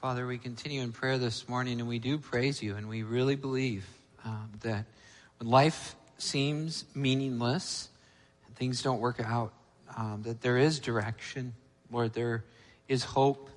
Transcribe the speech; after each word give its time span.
Father, 0.00 0.26
we 0.26 0.38
continue 0.38 0.82
in 0.82 0.92
prayer 0.92 1.18
this 1.18 1.48
morning 1.48 1.80
and 1.80 1.88
we 1.88 1.98
do 1.98 2.18
praise 2.18 2.62
you 2.62 2.76
and 2.76 2.88
we 2.88 3.02
really 3.02 3.36
believe 3.36 3.86
um, 4.24 4.50
that 4.60 4.84
when 5.38 5.48
life 5.48 5.94
seems 6.18 6.84
meaningless 6.94 7.88
and 8.46 8.56
things 8.56 8.82
don't 8.82 9.00
work 9.00 9.20
out, 9.20 9.52
um, 9.96 10.22
that 10.24 10.40
there 10.40 10.58
is 10.58 10.78
direction, 10.78 11.54
Lord, 11.90 12.12
there 12.12 12.44
is 12.88 13.04
hope 13.04 13.48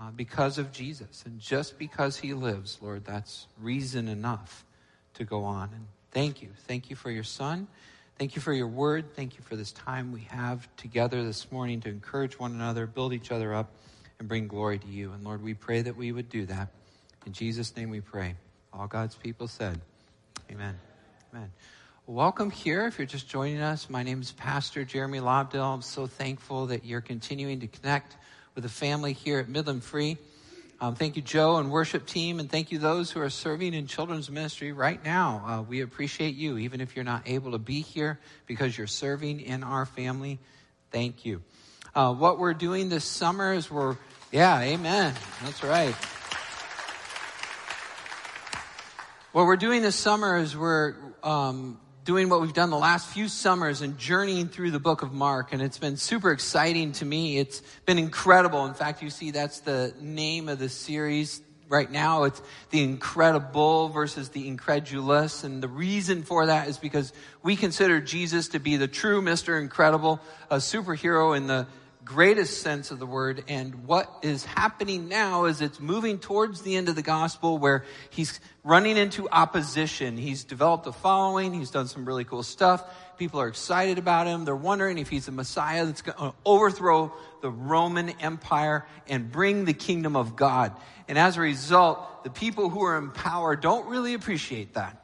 uh, 0.00 0.10
because 0.10 0.58
of 0.58 0.72
Jesus. 0.72 1.24
And 1.26 1.40
just 1.40 1.78
because 1.78 2.18
he 2.18 2.34
lives, 2.34 2.78
Lord, 2.80 3.04
that's 3.04 3.46
reason 3.60 4.08
enough 4.08 4.64
to 5.14 5.24
go 5.24 5.44
on. 5.44 5.70
And 5.72 5.86
thank 6.10 6.42
you. 6.42 6.48
Thank 6.66 6.90
you 6.90 6.96
for 6.96 7.10
your 7.10 7.24
son. 7.24 7.66
Thank 8.18 8.36
you 8.36 8.42
for 8.42 8.52
your 8.52 8.68
word. 8.68 9.14
Thank 9.16 9.36
you 9.36 9.42
for 9.42 9.56
this 9.56 9.72
time 9.72 10.12
we 10.12 10.20
have 10.22 10.68
together 10.76 11.24
this 11.24 11.50
morning 11.50 11.80
to 11.80 11.88
encourage 11.88 12.38
one 12.38 12.52
another, 12.52 12.86
build 12.86 13.12
each 13.12 13.32
other 13.32 13.54
up, 13.54 13.72
and 14.22 14.28
bring 14.28 14.46
glory 14.46 14.78
to 14.78 14.86
you. 14.86 15.10
And 15.10 15.24
Lord, 15.24 15.42
we 15.42 15.52
pray 15.52 15.82
that 15.82 15.96
we 15.96 16.12
would 16.12 16.28
do 16.28 16.46
that. 16.46 16.68
In 17.26 17.32
Jesus' 17.32 17.76
name 17.76 17.90
we 17.90 18.00
pray. 18.00 18.36
All 18.72 18.86
God's 18.86 19.16
people 19.16 19.48
said, 19.48 19.80
Amen. 20.48 20.78
Amen. 21.34 21.50
Welcome 22.06 22.52
here. 22.52 22.86
If 22.86 22.98
you're 22.98 23.06
just 23.06 23.28
joining 23.28 23.60
us, 23.60 23.90
my 23.90 24.04
name 24.04 24.20
is 24.20 24.30
Pastor 24.30 24.84
Jeremy 24.84 25.18
Lobdell. 25.18 25.74
I'm 25.74 25.82
so 25.82 26.06
thankful 26.06 26.66
that 26.66 26.84
you're 26.84 27.00
continuing 27.00 27.58
to 27.60 27.66
connect 27.66 28.16
with 28.54 28.62
the 28.62 28.70
family 28.70 29.12
here 29.12 29.40
at 29.40 29.48
Midland 29.48 29.82
Free. 29.82 30.18
Um, 30.80 30.94
thank 30.94 31.16
you, 31.16 31.22
Joe 31.22 31.56
and 31.56 31.72
worship 31.72 32.06
team, 32.06 32.38
and 32.38 32.48
thank 32.48 32.70
you 32.70 32.78
those 32.78 33.10
who 33.10 33.20
are 33.20 33.30
serving 33.30 33.74
in 33.74 33.88
children's 33.88 34.30
ministry 34.30 34.70
right 34.70 35.04
now. 35.04 35.42
Uh, 35.44 35.62
we 35.62 35.80
appreciate 35.80 36.36
you, 36.36 36.58
even 36.58 36.80
if 36.80 36.94
you're 36.94 37.04
not 37.04 37.22
able 37.26 37.50
to 37.52 37.58
be 37.58 37.80
here 37.80 38.20
because 38.46 38.78
you're 38.78 38.86
serving 38.86 39.40
in 39.40 39.64
our 39.64 39.84
family. 39.84 40.38
Thank 40.92 41.24
you. 41.24 41.42
Uh, 41.94 42.14
what 42.14 42.38
we're 42.38 42.54
doing 42.54 42.88
this 42.88 43.04
summer 43.04 43.52
is 43.52 43.70
we're, 43.70 43.98
yeah, 44.30 44.60
amen. 44.60 45.12
That's 45.44 45.62
right. 45.62 45.94
What 49.32 49.44
we're 49.44 49.56
doing 49.56 49.82
this 49.82 49.94
summer 49.94 50.38
is 50.38 50.56
we're 50.56 50.94
um, 51.22 51.78
doing 52.04 52.30
what 52.30 52.40
we've 52.40 52.54
done 52.54 52.70
the 52.70 52.78
last 52.78 53.10
few 53.10 53.28
summers 53.28 53.82
and 53.82 53.98
journeying 53.98 54.48
through 54.48 54.70
the 54.70 54.80
book 54.80 55.02
of 55.02 55.12
Mark. 55.12 55.52
And 55.52 55.60
it's 55.60 55.76
been 55.76 55.98
super 55.98 56.30
exciting 56.30 56.92
to 56.92 57.04
me. 57.04 57.36
It's 57.36 57.60
been 57.84 57.98
incredible. 57.98 58.64
In 58.64 58.72
fact, 58.72 59.02
you 59.02 59.10
see 59.10 59.30
that's 59.30 59.60
the 59.60 59.92
name 60.00 60.48
of 60.48 60.58
the 60.58 60.70
series 60.70 61.42
right 61.68 61.90
now. 61.90 62.24
It's 62.24 62.40
the 62.70 62.82
incredible 62.82 63.90
versus 63.90 64.30
the 64.30 64.48
incredulous. 64.48 65.44
And 65.44 65.62
the 65.62 65.68
reason 65.68 66.22
for 66.22 66.46
that 66.46 66.68
is 66.68 66.78
because 66.78 67.12
we 67.42 67.54
consider 67.54 68.00
Jesus 68.00 68.48
to 68.48 68.58
be 68.58 68.78
the 68.78 68.88
true 68.88 69.20
Mr. 69.20 69.60
Incredible, 69.60 70.20
a 70.50 70.56
superhero 70.56 71.36
in 71.36 71.46
the 71.46 71.66
greatest 72.04 72.62
sense 72.62 72.90
of 72.90 72.98
the 72.98 73.06
word. 73.06 73.44
And 73.48 73.86
what 73.86 74.10
is 74.22 74.44
happening 74.44 75.08
now 75.08 75.44
is 75.44 75.60
it's 75.60 75.80
moving 75.80 76.18
towards 76.18 76.62
the 76.62 76.76
end 76.76 76.88
of 76.88 76.96
the 76.96 77.02
gospel 77.02 77.58
where 77.58 77.84
he's 78.10 78.40
running 78.64 78.96
into 78.96 79.28
opposition. 79.30 80.16
He's 80.16 80.44
developed 80.44 80.86
a 80.86 80.92
following. 80.92 81.54
He's 81.54 81.70
done 81.70 81.86
some 81.88 82.04
really 82.04 82.24
cool 82.24 82.42
stuff. 82.42 82.84
People 83.18 83.40
are 83.40 83.48
excited 83.48 83.98
about 83.98 84.26
him. 84.26 84.44
They're 84.44 84.56
wondering 84.56 84.98
if 84.98 85.08
he's 85.08 85.26
the 85.26 85.32
Messiah 85.32 85.86
that's 85.86 86.02
going 86.02 86.18
to 86.18 86.34
overthrow 86.44 87.12
the 87.40 87.50
Roman 87.50 88.10
Empire 88.20 88.86
and 89.08 89.30
bring 89.30 89.64
the 89.64 89.74
kingdom 89.74 90.16
of 90.16 90.36
God. 90.36 90.74
And 91.08 91.18
as 91.18 91.36
a 91.36 91.40
result, 91.40 92.24
the 92.24 92.30
people 92.30 92.68
who 92.68 92.82
are 92.84 92.98
in 92.98 93.10
power 93.10 93.56
don't 93.56 93.88
really 93.88 94.14
appreciate 94.14 94.74
that. 94.74 95.01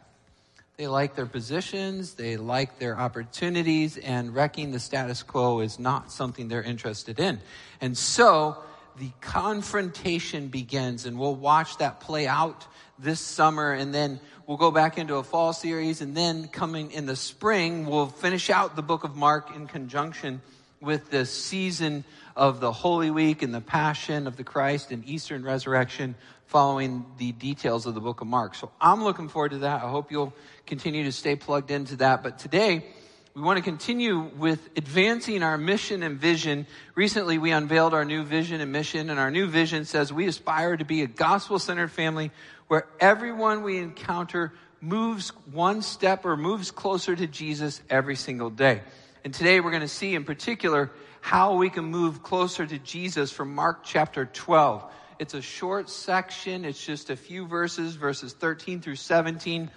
They 0.78 0.86
like 0.86 1.16
their 1.16 1.26
positions, 1.26 2.14
they 2.14 2.36
like 2.36 2.78
their 2.78 2.96
opportunities, 2.96 3.96
and 3.96 4.32
wrecking 4.32 4.70
the 4.70 4.78
status 4.78 5.24
quo 5.24 5.58
is 5.58 5.80
not 5.80 6.12
something 6.12 6.46
they're 6.46 6.62
interested 6.62 7.18
in. 7.18 7.40
And 7.80 7.98
so 7.98 8.58
the 8.96 9.10
confrontation 9.20 10.46
begins, 10.46 11.04
and 11.04 11.18
we'll 11.18 11.34
watch 11.34 11.78
that 11.78 11.98
play 11.98 12.28
out 12.28 12.64
this 12.96 13.18
summer, 13.18 13.72
and 13.72 13.92
then 13.92 14.20
we'll 14.46 14.56
go 14.56 14.70
back 14.70 14.98
into 14.98 15.16
a 15.16 15.24
fall 15.24 15.52
series, 15.52 16.00
and 16.00 16.16
then 16.16 16.46
coming 16.46 16.92
in 16.92 17.06
the 17.06 17.16
spring, 17.16 17.86
we'll 17.86 18.06
finish 18.06 18.48
out 18.48 18.76
the 18.76 18.82
book 18.82 19.02
of 19.02 19.16
Mark 19.16 19.56
in 19.56 19.66
conjunction 19.66 20.40
with 20.80 21.10
the 21.10 21.26
season 21.26 22.04
of 22.36 22.60
the 22.60 22.72
Holy 22.72 23.10
Week 23.10 23.42
and 23.42 23.52
the 23.52 23.60
Passion 23.60 24.26
of 24.26 24.36
the 24.36 24.44
Christ 24.44 24.92
and 24.92 25.04
Easter 25.06 25.38
resurrection 25.38 26.14
following 26.46 27.04
the 27.18 27.32
details 27.32 27.86
of 27.86 27.94
the 27.94 28.00
book 28.00 28.20
of 28.20 28.26
Mark. 28.26 28.54
So 28.54 28.70
I'm 28.80 29.04
looking 29.04 29.28
forward 29.28 29.50
to 29.50 29.58
that. 29.58 29.82
I 29.82 29.90
hope 29.90 30.10
you'll 30.10 30.32
continue 30.66 31.04
to 31.04 31.12
stay 31.12 31.36
plugged 31.36 31.70
into 31.70 31.96
that. 31.96 32.22
But 32.22 32.38
today, 32.38 32.86
we 33.34 33.42
want 33.42 33.58
to 33.58 33.62
continue 33.62 34.20
with 34.36 34.68
advancing 34.76 35.42
our 35.42 35.58
mission 35.58 36.02
and 36.02 36.18
vision. 36.18 36.66
Recently, 36.94 37.38
we 37.38 37.50
unveiled 37.50 37.92
our 37.92 38.04
new 38.04 38.24
vision 38.24 38.60
and 38.60 38.72
mission, 38.72 39.10
and 39.10 39.20
our 39.20 39.30
new 39.30 39.46
vision 39.46 39.84
says 39.84 40.12
we 40.12 40.26
aspire 40.26 40.76
to 40.76 40.84
be 40.84 41.02
a 41.02 41.06
gospel 41.06 41.58
centered 41.58 41.92
family 41.92 42.30
where 42.68 42.86
everyone 42.98 43.62
we 43.62 43.78
encounter 43.78 44.52
moves 44.80 45.30
one 45.52 45.82
step 45.82 46.24
or 46.24 46.36
moves 46.36 46.70
closer 46.70 47.14
to 47.14 47.26
Jesus 47.26 47.82
every 47.90 48.16
single 48.16 48.50
day. 48.50 48.80
And 49.24 49.34
today, 49.34 49.58
we're 49.58 49.72
going 49.72 49.82
to 49.82 49.88
see 49.88 50.14
in 50.14 50.22
particular 50.22 50.92
how 51.20 51.56
we 51.56 51.70
can 51.70 51.84
move 51.84 52.22
closer 52.22 52.64
to 52.64 52.78
Jesus 52.78 53.32
from 53.32 53.52
Mark 53.52 53.82
chapter 53.82 54.26
12. 54.26 54.84
It's 55.18 55.34
a 55.34 55.42
short 55.42 55.90
section. 55.90 56.64
It's 56.64 56.84
just 56.84 57.10
a 57.10 57.16
few 57.16 57.44
verses, 57.44 57.96
verses 57.96 58.32
13 58.32 58.80
through 58.80 58.94
17. 58.94 59.70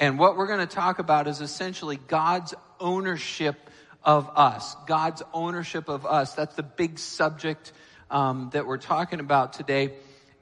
And 0.00 0.18
what 0.18 0.36
we're 0.36 0.48
going 0.48 0.66
to 0.66 0.66
talk 0.66 0.98
about 0.98 1.28
is 1.28 1.40
essentially 1.40 2.00
God's 2.08 2.54
ownership 2.80 3.70
of 4.02 4.28
us. 4.34 4.74
God's 4.88 5.22
ownership 5.32 5.88
of 5.88 6.04
us. 6.04 6.34
That's 6.34 6.56
the 6.56 6.64
big 6.64 6.98
subject 6.98 7.72
um, 8.10 8.50
that 8.52 8.66
we're 8.66 8.78
talking 8.78 9.20
about 9.20 9.52
today. 9.52 9.92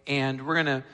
And 0.07 0.47
we're 0.47 0.63
going 0.63 0.81
to, 0.81 0.85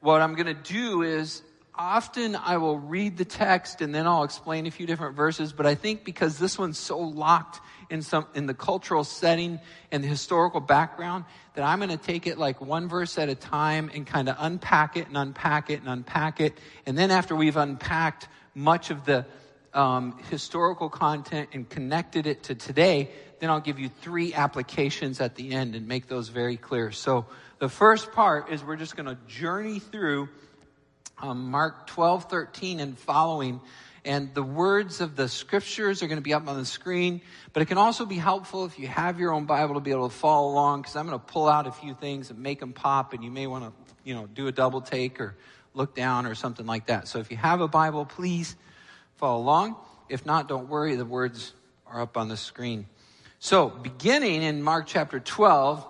what 0.00 0.20
I'm 0.22 0.34
going 0.34 0.46
to 0.46 0.72
do 0.72 1.02
is 1.02 1.40
often 1.74 2.36
I 2.36 2.58
will 2.58 2.78
read 2.78 3.16
the 3.16 3.24
text 3.24 3.80
and 3.80 3.94
then 3.94 4.06
I'll 4.06 4.24
explain 4.24 4.66
a 4.66 4.70
few 4.70 4.86
different 4.86 5.16
verses, 5.16 5.52
but 5.52 5.66
I 5.66 5.74
think 5.74 6.04
because 6.04 6.38
this 6.38 6.58
one's 6.58 6.78
so 6.78 6.98
locked 6.98 7.60
in 7.90 8.02
some, 8.02 8.26
in 8.34 8.46
the 8.46 8.54
cultural 8.54 9.04
setting 9.04 9.60
and 9.90 10.02
the 10.02 10.08
historical 10.08 10.60
background 10.60 11.24
that 11.54 11.62
I'm 11.62 11.78
going 11.78 11.90
to 11.90 11.96
take 11.96 12.26
it 12.26 12.38
like 12.38 12.60
one 12.60 12.88
verse 12.88 13.18
at 13.18 13.28
a 13.28 13.34
time 13.34 13.90
and 13.94 14.06
kind 14.06 14.28
of 14.28 14.36
unpack 14.38 14.96
it 14.96 15.08
and 15.08 15.16
unpack 15.16 15.70
it 15.70 15.80
and 15.80 15.88
unpack 15.88 16.40
it. 16.40 16.58
And 16.86 16.96
then 16.96 17.10
after 17.10 17.34
we've 17.34 17.56
unpacked 17.56 18.28
much 18.54 18.90
of 18.90 19.04
the 19.04 19.26
um, 19.74 20.18
historical 20.30 20.90
content 20.90 21.50
and 21.52 21.68
connected 21.68 22.26
it 22.26 22.44
to 22.44 22.54
today, 22.54 23.10
then 23.40 23.50
I'll 23.50 23.60
give 23.60 23.78
you 23.78 23.88
three 23.88 24.34
applications 24.34 25.20
at 25.20 25.34
the 25.34 25.52
end 25.52 25.74
and 25.74 25.88
make 25.88 26.06
those 26.06 26.28
very 26.28 26.56
clear. 26.56 26.92
So 26.92 27.26
the 27.58 27.68
first 27.68 28.12
part 28.12 28.50
is 28.50 28.62
we're 28.62 28.76
just 28.76 28.96
going 28.96 29.06
to 29.06 29.18
journey 29.26 29.78
through 29.78 30.28
um, 31.22 31.50
Mark 31.50 31.86
12, 31.86 32.24
13 32.28 32.80
and 32.80 32.98
following 32.98 33.60
and 34.04 34.34
the 34.34 34.42
words 34.42 35.00
of 35.00 35.14
the 35.14 35.28
scriptures 35.28 36.02
are 36.02 36.08
going 36.08 36.18
to 36.18 36.22
be 36.22 36.34
up 36.34 36.48
on 36.48 36.56
the 36.56 36.64
screen, 36.64 37.20
but 37.52 37.62
it 37.62 37.66
can 37.66 37.78
also 37.78 38.04
be 38.04 38.16
helpful 38.16 38.64
if 38.64 38.78
you 38.78 38.88
have 38.88 39.20
your 39.20 39.32
own 39.32 39.44
Bible 39.44 39.74
to 39.74 39.80
be 39.80 39.92
able 39.92 40.08
to 40.08 40.14
follow 40.14 40.50
along 40.50 40.82
because 40.82 40.96
I'm 40.96 41.06
going 41.06 41.18
to 41.18 41.24
pull 41.24 41.48
out 41.48 41.68
a 41.68 41.72
few 41.72 41.94
things 41.94 42.30
and 42.30 42.40
make 42.40 42.58
them 42.58 42.72
pop 42.72 43.12
and 43.12 43.22
you 43.22 43.30
may 43.30 43.46
want 43.46 43.64
to, 43.64 43.72
you 44.02 44.14
know, 44.14 44.26
do 44.26 44.48
a 44.48 44.52
double 44.52 44.80
take 44.80 45.20
or 45.20 45.36
look 45.72 45.94
down 45.94 46.26
or 46.26 46.34
something 46.34 46.66
like 46.66 46.86
that. 46.86 47.06
So 47.06 47.20
if 47.20 47.30
you 47.30 47.36
have 47.36 47.60
a 47.60 47.68
Bible, 47.68 48.04
please 48.04 48.56
follow 49.16 49.40
along. 49.40 49.76
If 50.08 50.26
not, 50.26 50.48
don't 50.48 50.68
worry. 50.68 50.96
The 50.96 51.04
words 51.04 51.52
are 51.86 52.02
up 52.02 52.16
on 52.16 52.28
the 52.28 52.36
screen. 52.36 52.86
So 53.38 53.68
beginning 53.68 54.42
in 54.42 54.62
Mark 54.62 54.86
chapter 54.88 55.20
12, 55.20 55.86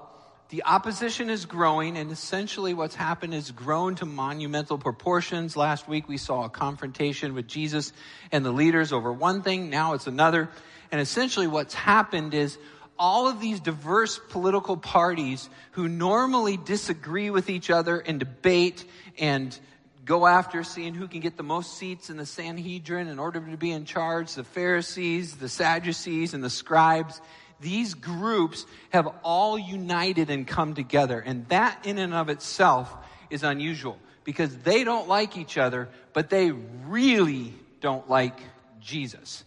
the 0.52 0.64
opposition 0.64 1.30
is 1.30 1.46
growing, 1.46 1.96
and 1.96 2.10
essentially 2.10 2.74
what's 2.74 2.94
happened 2.94 3.32
is 3.32 3.50
grown 3.50 3.94
to 3.94 4.04
monumental 4.04 4.76
proportions. 4.76 5.56
Last 5.56 5.88
week 5.88 6.08
we 6.08 6.18
saw 6.18 6.44
a 6.44 6.50
confrontation 6.50 7.32
with 7.32 7.46
Jesus 7.46 7.94
and 8.30 8.44
the 8.44 8.50
leaders 8.50 8.92
over 8.92 9.10
one 9.10 9.40
thing, 9.40 9.70
now 9.70 9.94
it's 9.94 10.06
another. 10.06 10.50
And 10.90 11.00
essentially 11.00 11.46
what's 11.46 11.72
happened 11.72 12.34
is 12.34 12.58
all 12.98 13.28
of 13.28 13.40
these 13.40 13.60
diverse 13.60 14.20
political 14.28 14.76
parties 14.76 15.48
who 15.70 15.88
normally 15.88 16.58
disagree 16.58 17.30
with 17.30 17.48
each 17.48 17.70
other 17.70 17.98
and 17.98 18.18
debate 18.18 18.84
and 19.18 19.58
go 20.04 20.26
after 20.26 20.64
seeing 20.64 20.94
who 20.94 21.08
can 21.08 21.20
get 21.20 21.38
the 21.38 21.42
most 21.42 21.78
seats 21.78 22.10
in 22.10 22.18
the 22.18 22.26
Sanhedrin 22.26 23.08
in 23.08 23.18
order 23.18 23.40
to 23.40 23.56
be 23.56 23.70
in 23.70 23.86
charge, 23.86 24.34
the 24.34 24.44
Pharisees, 24.44 25.36
the 25.36 25.48
Sadducees, 25.48 26.34
and 26.34 26.44
the 26.44 26.50
scribes 26.50 27.22
these 27.62 27.94
groups 27.94 28.66
have 28.90 29.08
all 29.22 29.58
united 29.58 30.28
and 30.28 30.46
come 30.46 30.74
together. 30.74 31.18
And 31.18 31.48
that 31.48 31.86
in 31.86 31.98
and 31.98 32.12
of 32.12 32.28
itself 32.28 32.94
is 33.30 33.42
unusual 33.42 33.98
because 34.24 34.54
they 34.58 34.84
don't 34.84 35.08
like 35.08 35.38
each 35.38 35.56
other, 35.56 35.88
but 36.12 36.28
they 36.28 36.50
really 36.50 37.54
don't 37.80 38.08
like 38.10 38.38
Jesus. 38.80 39.44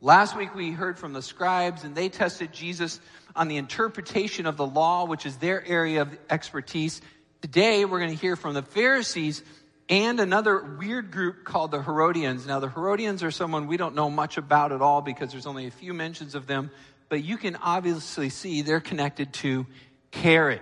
Last 0.00 0.36
week 0.36 0.54
we 0.54 0.70
heard 0.70 0.98
from 0.98 1.12
the 1.12 1.22
scribes 1.22 1.82
and 1.84 1.94
they 1.94 2.08
tested 2.08 2.52
Jesus 2.52 3.00
on 3.34 3.48
the 3.48 3.56
interpretation 3.56 4.46
of 4.46 4.56
the 4.56 4.66
law, 4.66 5.06
which 5.06 5.26
is 5.26 5.36
their 5.38 5.66
area 5.66 6.02
of 6.02 6.16
expertise. 6.30 7.00
Today 7.40 7.84
we're 7.84 7.98
going 7.98 8.10
to 8.10 8.20
hear 8.20 8.36
from 8.36 8.54
the 8.54 8.62
Pharisees 8.62 9.42
and 9.88 10.18
another 10.20 10.62
weird 10.78 11.10
group 11.10 11.44
called 11.44 11.70
the 11.70 11.82
Herodians. 11.82 12.46
Now 12.46 12.60
the 12.60 12.68
Herodians 12.68 13.22
are 13.22 13.30
someone 13.30 13.66
we 13.66 13.76
don't 13.76 13.94
know 13.94 14.08
much 14.08 14.38
about 14.38 14.72
at 14.72 14.80
all 14.80 15.02
because 15.02 15.32
there's 15.32 15.46
only 15.46 15.66
a 15.66 15.70
few 15.70 15.92
mentions 15.92 16.34
of 16.34 16.46
them 16.46 16.70
but 17.08 17.22
you 17.22 17.36
can 17.36 17.56
obviously 17.56 18.28
see 18.28 18.62
they're 18.62 18.80
connected 18.80 19.32
to 19.34 19.66
Herod. 20.12 20.60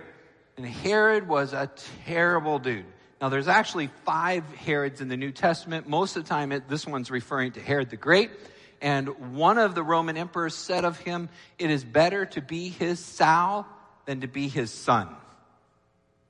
And 0.57 0.65
Herod 0.65 1.27
was 1.27 1.53
a 1.53 1.69
terrible 2.05 2.59
dude. 2.59 2.85
Now, 3.21 3.29
there's 3.29 3.47
actually 3.47 3.89
five 4.05 4.43
Herods 4.53 4.99
in 4.99 5.07
the 5.07 5.17
New 5.17 5.31
Testament. 5.31 5.87
Most 5.87 6.17
of 6.17 6.23
the 6.23 6.29
time, 6.29 6.51
it, 6.51 6.67
this 6.67 6.85
one's 6.85 7.09
referring 7.09 7.53
to 7.53 7.61
Herod 7.61 7.89
the 7.89 7.97
Great. 7.97 8.31
And 8.81 9.33
one 9.37 9.57
of 9.57 9.75
the 9.75 9.83
Roman 9.83 10.17
emperors 10.17 10.53
said 10.53 10.83
of 10.83 10.99
him, 10.99 11.29
It 11.57 11.69
is 11.69 11.85
better 11.85 12.25
to 12.25 12.41
be 12.41 12.67
his 12.67 12.99
sow 12.99 13.65
than 14.05 14.21
to 14.21 14.27
be 14.27 14.49
his 14.49 14.71
son. 14.71 15.07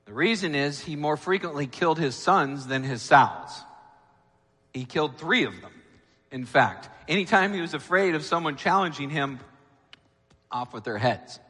The 0.04 0.12
reason 0.12 0.54
is 0.54 0.80
he 0.80 0.96
more 0.96 1.16
frequently 1.16 1.66
killed 1.66 1.98
his 1.98 2.14
sons 2.14 2.66
than 2.66 2.84
his 2.84 3.02
sows. 3.02 3.50
He 4.72 4.84
killed 4.84 5.16
three 5.16 5.44
of 5.44 5.60
them, 5.60 5.72
in 6.30 6.44
fact. 6.44 6.88
Anytime 7.08 7.52
he 7.52 7.60
was 7.60 7.74
afraid 7.74 8.14
of 8.14 8.24
someone 8.24 8.56
challenging 8.56 9.10
him, 9.10 9.40
off 10.50 10.72
with 10.72 10.84
their 10.84 10.98
heads. 10.98 11.40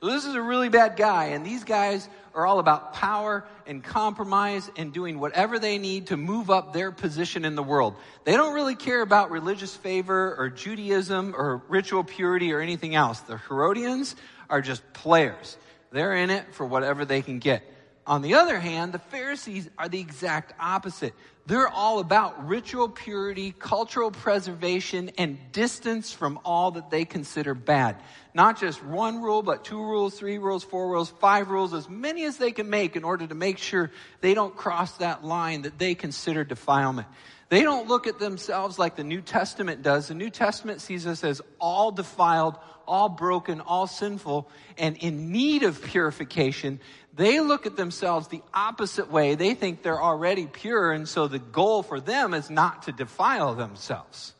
This 0.00 0.24
is 0.24 0.34
a 0.34 0.42
really 0.42 0.68
bad 0.68 0.96
guy, 0.96 1.26
and 1.26 1.44
these 1.44 1.64
guys 1.64 2.08
are 2.32 2.46
all 2.46 2.60
about 2.60 2.94
power 2.94 3.44
and 3.66 3.82
compromise 3.82 4.70
and 4.76 4.92
doing 4.92 5.18
whatever 5.18 5.58
they 5.58 5.76
need 5.78 6.06
to 6.08 6.16
move 6.16 6.50
up 6.50 6.72
their 6.72 6.92
position 6.92 7.44
in 7.44 7.56
the 7.56 7.64
world. 7.64 7.96
They 8.24 8.32
don't 8.36 8.54
really 8.54 8.76
care 8.76 9.02
about 9.02 9.32
religious 9.32 9.74
favor 9.74 10.36
or 10.38 10.50
Judaism 10.50 11.34
or 11.36 11.62
ritual 11.68 12.04
purity 12.04 12.52
or 12.52 12.60
anything 12.60 12.94
else. 12.94 13.18
The 13.20 13.38
Herodians 13.38 14.14
are 14.48 14.60
just 14.60 14.84
players. 14.92 15.56
They're 15.90 16.14
in 16.14 16.30
it 16.30 16.54
for 16.54 16.64
whatever 16.64 17.04
they 17.04 17.22
can 17.22 17.40
get. 17.40 17.64
On 18.08 18.22
the 18.22 18.34
other 18.34 18.58
hand, 18.58 18.94
the 18.94 18.98
Pharisees 18.98 19.68
are 19.76 19.86
the 19.86 20.00
exact 20.00 20.54
opposite. 20.58 21.12
They're 21.44 21.68
all 21.68 21.98
about 21.98 22.48
ritual 22.48 22.88
purity, 22.88 23.54
cultural 23.58 24.10
preservation, 24.10 25.10
and 25.18 25.38
distance 25.52 26.10
from 26.10 26.40
all 26.42 26.70
that 26.70 26.90
they 26.90 27.04
consider 27.04 27.52
bad. 27.52 27.96
Not 28.32 28.58
just 28.58 28.82
one 28.82 29.20
rule, 29.20 29.42
but 29.42 29.62
two 29.62 29.80
rules, 29.82 30.18
three 30.18 30.38
rules, 30.38 30.64
four 30.64 30.88
rules, 30.90 31.10
five 31.20 31.50
rules, 31.50 31.74
as 31.74 31.86
many 31.86 32.24
as 32.24 32.38
they 32.38 32.50
can 32.50 32.70
make 32.70 32.96
in 32.96 33.04
order 33.04 33.26
to 33.26 33.34
make 33.34 33.58
sure 33.58 33.90
they 34.22 34.32
don't 34.32 34.56
cross 34.56 34.92
that 34.98 35.22
line 35.22 35.62
that 35.62 35.78
they 35.78 35.94
consider 35.94 36.44
defilement. 36.44 37.08
They 37.50 37.62
don't 37.62 37.88
look 37.88 38.06
at 38.06 38.18
themselves 38.18 38.78
like 38.78 38.96
the 38.96 39.04
New 39.04 39.20
Testament 39.20 39.82
does. 39.82 40.08
The 40.08 40.14
New 40.14 40.30
Testament 40.30 40.80
sees 40.80 41.06
us 41.06 41.24
as 41.24 41.42
all 41.58 41.92
defiled, 41.92 42.56
all 42.86 43.08
broken, 43.08 43.60
all 43.60 43.86
sinful, 43.86 44.50
and 44.76 44.96
in 44.98 45.32
need 45.32 45.62
of 45.62 45.82
purification. 45.82 46.80
They 47.18 47.40
look 47.40 47.66
at 47.66 47.76
themselves 47.76 48.28
the 48.28 48.42
opposite 48.54 49.10
way. 49.10 49.34
They 49.34 49.54
think 49.54 49.82
they're 49.82 50.00
already 50.00 50.46
pure, 50.46 50.92
and 50.92 51.08
so 51.08 51.26
the 51.26 51.40
goal 51.40 51.82
for 51.82 51.98
them 51.98 52.32
is 52.32 52.48
not 52.48 52.84
to 52.84 52.92
defile 52.92 53.56
themselves. 53.56 54.34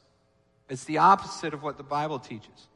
It's 0.69 0.85
the 0.85 0.99
opposite 0.99 1.55
of 1.55 1.65
what 1.65 1.77
the 1.77 1.83
Bible 1.83 2.21
teaches. 2.21 2.69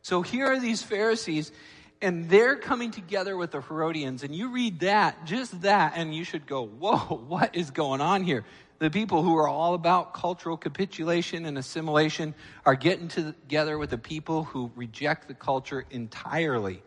So 0.00 0.22
here 0.22 0.46
are 0.46 0.58
these 0.58 0.82
Pharisees, 0.82 1.52
and 2.00 2.30
they're 2.30 2.56
coming 2.56 2.90
together 2.90 3.36
with 3.36 3.50
the 3.50 3.60
Herodians, 3.60 4.22
and 4.22 4.34
you 4.34 4.48
read 4.48 4.80
that, 4.80 5.26
just 5.26 5.60
that, 5.60 5.92
and 5.94 6.14
you 6.14 6.24
should 6.24 6.46
go, 6.46 6.64
whoa, 6.64 6.96
what 7.28 7.54
is 7.54 7.70
going 7.70 8.00
on 8.00 8.24
here? 8.24 8.46
The 8.78 8.88
people 8.88 9.22
who 9.22 9.36
are 9.36 9.48
all 9.48 9.74
about 9.74 10.14
cultural 10.14 10.56
capitulation 10.56 11.44
and 11.44 11.58
assimilation 11.58 12.32
are 12.64 12.76
getting 12.76 13.08
together 13.08 13.76
with 13.76 13.90
the 13.90 13.98
people 13.98 14.44
who 14.44 14.70
reject 14.74 15.28
the 15.28 15.34
culture 15.34 15.84
entirely 15.90 16.82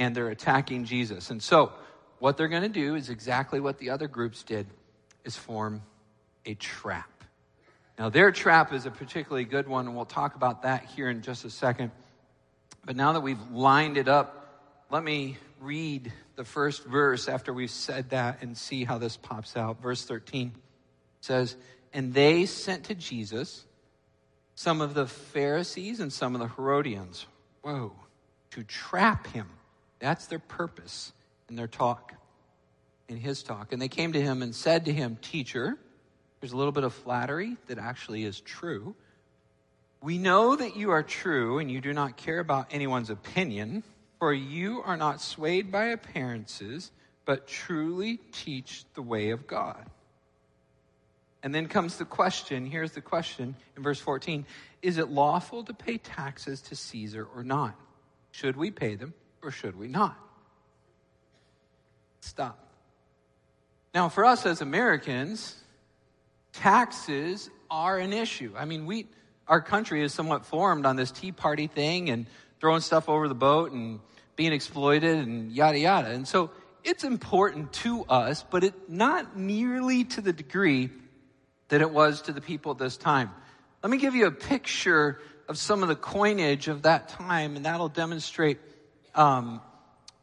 and 0.00 0.16
they're 0.16 0.30
attacking 0.30 0.86
Jesus. 0.86 1.30
And 1.30 1.40
so, 1.40 1.72
what 2.18 2.36
they're 2.36 2.48
going 2.48 2.62
to 2.62 2.68
do 2.68 2.96
is 2.96 3.10
exactly 3.10 3.60
what 3.60 3.78
the 3.78 3.90
other 3.90 4.08
groups 4.08 4.42
did 4.42 4.66
is 5.24 5.36
form 5.36 5.82
a 6.46 6.54
trap. 6.54 7.24
Now, 7.98 8.08
their 8.08 8.32
trap 8.32 8.72
is 8.72 8.86
a 8.86 8.90
particularly 8.90 9.44
good 9.44 9.68
one, 9.68 9.86
and 9.86 9.94
we'll 9.94 10.06
talk 10.06 10.34
about 10.36 10.62
that 10.62 10.86
here 10.86 11.10
in 11.10 11.20
just 11.20 11.44
a 11.44 11.50
second. 11.50 11.92
But 12.84 12.96
now 12.96 13.12
that 13.12 13.20
we've 13.20 13.50
lined 13.50 13.98
it 13.98 14.08
up, 14.08 14.86
let 14.90 15.04
me 15.04 15.36
read 15.60 16.10
the 16.34 16.44
first 16.44 16.84
verse 16.84 17.28
after 17.28 17.52
we've 17.52 17.70
said 17.70 18.10
that 18.10 18.42
and 18.42 18.56
see 18.56 18.84
how 18.84 18.96
this 18.96 19.18
pops 19.18 19.54
out. 19.54 19.82
Verse 19.82 20.02
13 20.06 20.52
says, 21.20 21.56
And 21.92 22.14
they 22.14 22.46
sent 22.46 22.84
to 22.84 22.94
Jesus 22.94 23.66
some 24.54 24.80
of 24.80 24.94
the 24.94 25.06
Pharisees 25.06 26.00
and 26.00 26.10
some 26.10 26.34
of 26.34 26.40
the 26.40 26.48
Herodians. 26.48 27.26
Whoa, 27.60 27.92
to 28.52 28.62
trap 28.62 29.26
him 29.26 29.46
that's 30.00 30.26
their 30.26 30.38
purpose 30.38 31.12
in 31.48 31.56
their 31.56 31.68
talk, 31.68 32.14
in 33.08 33.16
his 33.16 33.42
talk. 33.42 33.72
And 33.72 33.80
they 33.80 33.88
came 33.88 34.12
to 34.14 34.20
him 34.20 34.42
and 34.42 34.54
said 34.54 34.86
to 34.86 34.92
him, 34.92 35.18
Teacher, 35.20 35.78
there's 36.40 36.52
a 36.52 36.56
little 36.56 36.72
bit 36.72 36.84
of 36.84 36.94
flattery 36.94 37.56
that 37.68 37.78
actually 37.78 38.24
is 38.24 38.40
true. 38.40 38.94
We 40.02 40.16
know 40.16 40.56
that 40.56 40.76
you 40.76 40.90
are 40.90 41.02
true 41.02 41.58
and 41.58 41.70
you 41.70 41.80
do 41.80 41.92
not 41.92 42.16
care 42.16 42.40
about 42.40 42.68
anyone's 42.70 43.10
opinion, 43.10 43.82
for 44.18 44.32
you 44.32 44.82
are 44.82 44.96
not 44.96 45.20
swayed 45.20 45.70
by 45.70 45.86
appearances, 45.86 46.90
but 47.26 47.46
truly 47.46 48.18
teach 48.32 48.84
the 48.94 49.02
way 49.02 49.30
of 49.30 49.46
God. 49.46 49.84
And 51.42 51.54
then 51.54 51.68
comes 51.68 51.96
the 51.96 52.04
question. 52.04 52.66
Here's 52.66 52.92
the 52.92 53.00
question 53.00 53.54
in 53.76 53.82
verse 53.82 54.00
14 54.00 54.46
Is 54.80 54.96
it 54.96 55.10
lawful 55.10 55.62
to 55.64 55.74
pay 55.74 55.98
taxes 55.98 56.62
to 56.62 56.76
Caesar 56.76 57.26
or 57.34 57.44
not? 57.44 57.74
Should 58.30 58.56
we 58.56 58.70
pay 58.70 58.94
them? 58.94 59.12
Or 59.42 59.50
should 59.50 59.78
we 59.78 59.88
not? 59.88 60.16
Stop. 62.20 62.58
Now, 63.94 64.08
for 64.08 64.24
us 64.24 64.46
as 64.46 64.60
Americans, 64.60 65.56
taxes 66.52 67.50
are 67.70 67.98
an 67.98 68.12
issue. 68.12 68.52
I 68.56 68.64
mean, 68.64 68.86
we, 68.86 69.06
our 69.48 69.60
country 69.60 70.02
is 70.02 70.12
somewhat 70.12 70.46
formed 70.46 70.86
on 70.86 70.96
this 70.96 71.10
Tea 71.10 71.32
Party 71.32 71.66
thing 71.66 72.10
and 72.10 72.26
throwing 72.60 72.80
stuff 72.80 73.08
over 73.08 73.26
the 73.26 73.34
boat 73.34 73.72
and 73.72 74.00
being 74.36 74.52
exploited 74.52 75.18
and 75.18 75.52
yada 75.52 75.78
yada. 75.78 76.10
And 76.10 76.26
so 76.26 76.50
it's 76.84 77.04
important 77.04 77.72
to 77.74 78.04
us, 78.04 78.44
but 78.48 78.64
it 78.64 78.88
not 78.88 79.36
nearly 79.36 80.04
to 80.04 80.20
the 80.20 80.32
degree 80.32 80.90
that 81.68 81.80
it 81.80 81.90
was 81.90 82.22
to 82.22 82.32
the 82.32 82.40
people 82.40 82.72
at 82.72 82.78
this 82.78 82.96
time. 82.96 83.30
Let 83.82 83.90
me 83.90 83.98
give 83.98 84.14
you 84.14 84.26
a 84.26 84.32
picture 84.32 85.20
of 85.48 85.58
some 85.58 85.82
of 85.82 85.88
the 85.88 85.96
coinage 85.96 86.68
of 86.68 86.82
that 86.82 87.08
time, 87.08 87.56
and 87.56 87.64
that'll 87.64 87.88
demonstrate 87.88 88.58
um, 89.14 89.60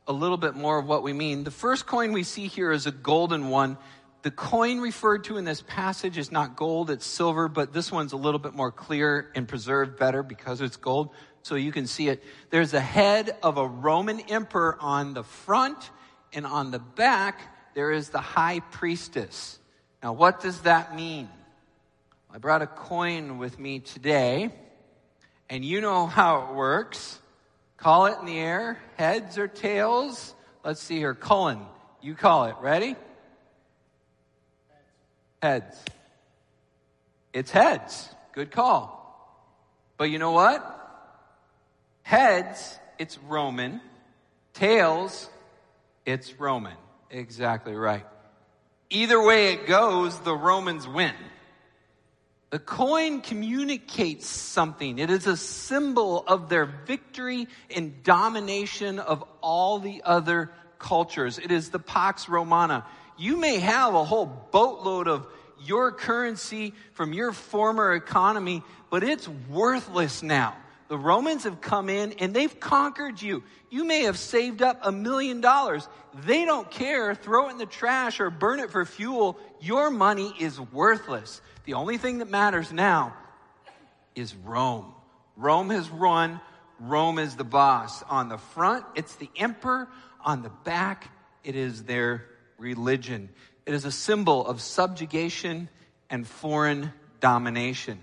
a 0.07 0.13
little 0.13 0.37
bit 0.37 0.55
more 0.55 0.79
of 0.79 0.85
what 0.85 1.03
we 1.03 1.13
mean. 1.13 1.43
The 1.43 1.51
first 1.51 1.85
coin 1.85 2.11
we 2.13 2.23
see 2.23 2.47
here 2.47 2.71
is 2.71 2.85
a 2.87 2.91
golden 2.91 3.49
one. 3.49 3.77
The 4.23 4.31
coin 4.31 4.79
referred 4.79 5.25
to 5.25 5.37
in 5.37 5.45
this 5.45 5.61
passage 5.61 6.17
is 6.17 6.31
not 6.31 6.55
gold, 6.55 6.89
it's 6.89 7.05
silver, 7.05 7.47
but 7.47 7.71
this 7.73 7.91
one's 7.91 8.13
a 8.13 8.17
little 8.17 8.39
bit 8.39 8.53
more 8.53 8.71
clear 8.71 9.31
and 9.35 9.47
preserved 9.47 9.97
better 9.97 10.23
because 10.23 10.59
it's 10.59 10.77
gold. 10.77 11.11
So 11.43 11.55
you 11.55 11.71
can 11.71 11.87
see 11.87 12.09
it. 12.09 12.23
There's 12.49 12.73
a 12.73 12.79
head 12.79 13.37
of 13.41 13.57
a 13.57 13.65
Roman 13.65 14.19
emperor 14.19 14.77
on 14.81 15.13
the 15.13 15.23
front, 15.23 15.91
and 16.33 16.45
on 16.45 16.71
the 16.71 16.79
back, 16.79 17.39
there 17.73 17.91
is 17.91 18.09
the 18.09 18.19
high 18.19 18.59
priestess. 18.59 19.59
Now, 20.03 20.13
what 20.13 20.41
does 20.41 20.61
that 20.61 20.95
mean? 20.95 21.29
I 22.29 22.37
brought 22.37 22.61
a 22.61 22.67
coin 22.67 23.37
with 23.37 23.57
me 23.57 23.79
today, 23.79 24.51
and 25.49 25.63
you 25.63 25.79
know 25.79 26.05
how 26.05 26.49
it 26.49 26.55
works. 26.55 27.19
Call 27.77 28.07
it 28.07 28.17
in 28.19 28.25
the 28.25 28.37
air, 28.37 28.79
heads 28.97 29.37
or 29.37 29.47
tails. 29.47 30.33
Let's 30.65 30.81
see 30.81 30.97
here. 30.97 31.13
Cullen, 31.13 31.61
you 32.01 32.15
call 32.15 32.45
it. 32.45 32.55
Ready? 32.59 32.95
Heads. 35.41 35.83
It's 37.33 37.51
heads. 37.51 38.09
Good 38.33 38.51
call. 38.51 38.97
But 39.97 40.05
you 40.05 40.19
know 40.19 40.31
what? 40.31 40.73
Heads, 42.01 42.79
it's 42.97 43.17
Roman. 43.19 43.81
Tails, 44.53 45.29
it's 46.05 46.39
Roman. 46.39 46.77
Exactly 47.11 47.75
right. 47.75 48.05
Either 48.89 49.21
way 49.21 49.53
it 49.53 49.67
goes, 49.67 50.19
the 50.21 50.35
Romans 50.35 50.87
win. 50.87 51.13
The 52.49 52.59
coin 52.59 53.19
communicates 53.19 54.25
something. 54.25 54.99
It 54.99 55.09
is 55.09 55.27
a 55.27 55.35
symbol 55.35 56.23
of 56.25 56.47
their 56.47 56.65
victory 56.65 57.47
and 57.69 58.01
domination 58.03 58.99
of 58.99 59.23
all 59.41 59.79
the 59.79 60.01
other 60.05 60.51
cultures. 60.79 61.39
It 61.39 61.51
is 61.51 61.71
the 61.71 61.79
Pax 61.79 62.29
Romana. 62.29 62.85
You 63.17 63.35
may 63.35 63.57
have 63.59 63.95
a 63.95 64.05
whole 64.05 64.47
boatload 64.51 65.09
of 65.09 65.27
your 65.65 65.91
currency 65.91 66.73
from 66.93 67.11
your 67.11 67.33
former 67.33 67.93
economy, 67.93 68.63
but 68.89 69.03
it's 69.03 69.27
worthless 69.27 70.23
now. 70.23 70.55
The 70.87 70.97
Romans 70.97 71.43
have 71.43 71.59
come 71.59 71.89
in 71.89 72.13
and 72.13 72.33
they've 72.33 72.59
conquered 72.61 73.21
you. 73.21 73.43
You 73.69 73.83
may 73.83 74.03
have 74.03 74.17
saved 74.17 74.61
up 74.61 74.79
a 74.83 74.91
million 74.91 75.41
dollars. 75.41 75.85
They 76.25 76.45
don't 76.45 76.71
care. 76.71 77.13
Throw 77.13 77.49
it 77.49 77.51
in 77.51 77.57
the 77.57 77.65
trash 77.65 78.21
or 78.21 78.29
burn 78.29 78.61
it 78.61 78.71
for 78.71 78.85
fuel. 78.85 79.37
Your 79.59 79.89
money 79.89 80.33
is 80.39 80.61
worthless. 80.61 81.41
The 81.67 81.73
only 81.73 81.97
thing 81.97 82.19
that 82.19 82.29
matters 82.29 82.71
now 82.71 83.13
is 84.15 84.33
Rome. 84.33 84.85
Rome 85.35 85.69
has 85.69 85.89
run. 85.89 86.39
Rome 86.79 87.19
is 87.19 87.35
the 87.35 87.43
boss. 87.43 88.03
On 88.03 88.29
the 88.29 88.37
front, 88.37 88.85
it's 88.95 89.13
the 89.15 89.29
emperor. 89.35 89.89
On 90.23 90.43
the 90.43 90.49
back, 90.63 91.11
it 91.43 91.57
is 91.57 91.83
their 91.83 92.23
religion. 92.57 93.27
It 93.65 93.73
is 93.73 93.83
a 93.83 93.91
symbol 93.91 94.47
of 94.47 94.61
subjugation 94.61 95.67
and 96.09 96.25
foreign 96.25 96.93
domination. 97.19 97.99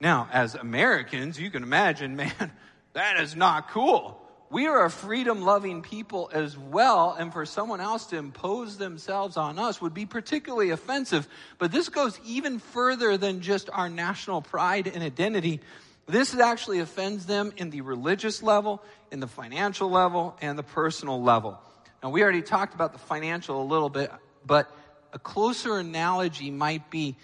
Now, 0.00 0.28
as 0.32 0.54
Americans, 0.54 1.36
you 1.36 1.50
can 1.50 1.64
imagine, 1.64 2.14
man, 2.14 2.52
that 2.92 3.18
is 3.18 3.34
not 3.34 3.70
cool. 3.70 4.23
We 4.54 4.68
are 4.68 4.84
a 4.84 4.90
freedom 4.90 5.42
loving 5.42 5.82
people 5.82 6.30
as 6.32 6.56
well, 6.56 7.16
and 7.18 7.32
for 7.32 7.44
someone 7.44 7.80
else 7.80 8.06
to 8.06 8.16
impose 8.16 8.76
themselves 8.76 9.36
on 9.36 9.58
us 9.58 9.80
would 9.80 9.94
be 9.94 10.06
particularly 10.06 10.70
offensive. 10.70 11.26
But 11.58 11.72
this 11.72 11.88
goes 11.88 12.20
even 12.24 12.60
further 12.60 13.16
than 13.16 13.40
just 13.40 13.68
our 13.72 13.88
national 13.88 14.42
pride 14.42 14.86
and 14.86 15.02
identity. 15.02 15.58
This 16.06 16.32
actually 16.38 16.78
offends 16.78 17.26
them 17.26 17.52
in 17.56 17.70
the 17.70 17.80
religious 17.80 18.44
level, 18.44 18.80
in 19.10 19.18
the 19.18 19.26
financial 19.26 19.90
level, 19.90 20.36
and 20.40 20.56
the 20.56 20.62
personal 20.62 21.20
level. 21.20 21.58
Now, 22.00 22.10
we 22.10 22.22
already 22.22 22.42
talked 22.42 22.76
about 22.76 22.92
the 22.92 23.00
financial 23.00 23.60
a 23.60 23.66
little 23.66 23.90
bit, 23.90 24.12
but 24.46 24.70
a 25.12 25.18
closer 25.18 25.78
analogy 25.78 26.52
might 26.52 26.92
be 26.92 27.16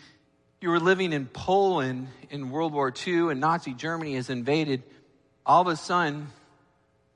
you 0.60 0.68
were 0.68 0.80
living 0.80 1.12
in 1.12 1.26
Poland 1.26 2.08
in 2.28 2.50
World 2.50 2.72
War 2.72 2.92
II 3.06 3.30
and 3.30 3.38
Nazi 3.38 3.72
Germany 3.72 4.16
has 4.16 4.30
invaded. 4.30 4.82
All 5.46 5.60
of 5.60 5.68
a 5.68 5.76
sudden, 5.76 6.26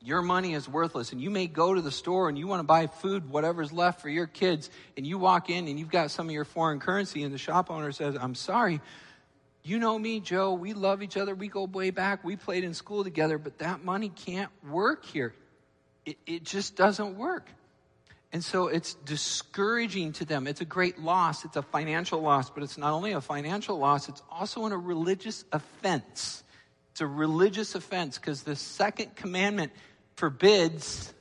your 0.04 0.20
money 0.20 0.52
is 0.52 0.68
worthless 0.68 1.12
and 1.12 1.20
you 1.20 1.30
may 1.30 1.46
go 1.46 1.72
to 1.72 1.80
the 1.80 1.90
store 1.90 2.28
and 2.28 2.38
you 2.38 2.46
want 2.46 2.60
to 2.60 2.64
buy 2.64 2.86
food 2.86 3.30
whatever's 3.30 3.72
left 3.72 4.02
for 4.02 4.10
your 4.10 4.26
kids 4.26 4.68
and 4.98 5.06
you 5.06 5.16
walk 5.16 5.48
in 5.48 5.66
and 5.66 5.78
you've 5.78 5.90
got 5.90 6.10
some 6.10 6.26
of 6.26 6.32
your 6.32 6.44
foreign 6.44 6.78
currency 6.78 7.22
and 7.22 7.32
the 7.32 7.38
shop 7.38 7.70
owner 7.70 7.90
says 7.90 8.16
i'm 8.20 8.34
sorry. 8.34 8.80
You 9.66 9.78
know 9.78 9.98
me 9.98 10.20
joe. 10.20 10.52
We 10.52 10.74
love 10.74 11.02
each 11.02 11.16
other. 11.16 11.34
We 11.34 11.48
go 11.48 11.64
way 11.64 11.88
back. 11.88 12.22
We 12.22 12.36
played 12.36 12.64
in 12.64 12.74
school 12.74 13.02
together 13.02 13.38
but 13.38 13.58
that 13.58 13.82
money 13.82 14.10
can't 14.10 14.50
work 14.70 15.06
here. 15.06 15.32
It, 16.04 16.18
it 16.26 16.44
just 16.44 16.76
doesn't 16.76 17.16
work. 17.16 17.48
And 18.30 18.44
so 18.44 18.66
it's 18.66 18.94
discouraging 18.94 20.12
to 20.14 20.26
them. 20.26 20.46
It's 20.46 20.60
a 20.60 20.66
great 20.66 20.98
loss. 20.98 21.46
It's 21.46 21.56
a 21.56 21.62
financial 21.62 22.20
loss 22.20 22.50
but 22.50 22.62
it's 22.62 22.76
not 22.76 22.92
only 22.92 23.12
a 23.12 23.22
financial 23.22 23.78
loss 23.78 24.10
it's 24.10 24.22
also 24.30 24.66
a 24.66 24.76
religious 24.76 25.46
offense. 25.50 26.42
It's 26.92 27.00
a 27.00 27.06
religious 27.06 27.74
offense 27.74 28.18
because 28.18 28.42
the 28.42 28.54
second 28.54 29.16
commandment 29.16 29.72
forbids 30.16 31.12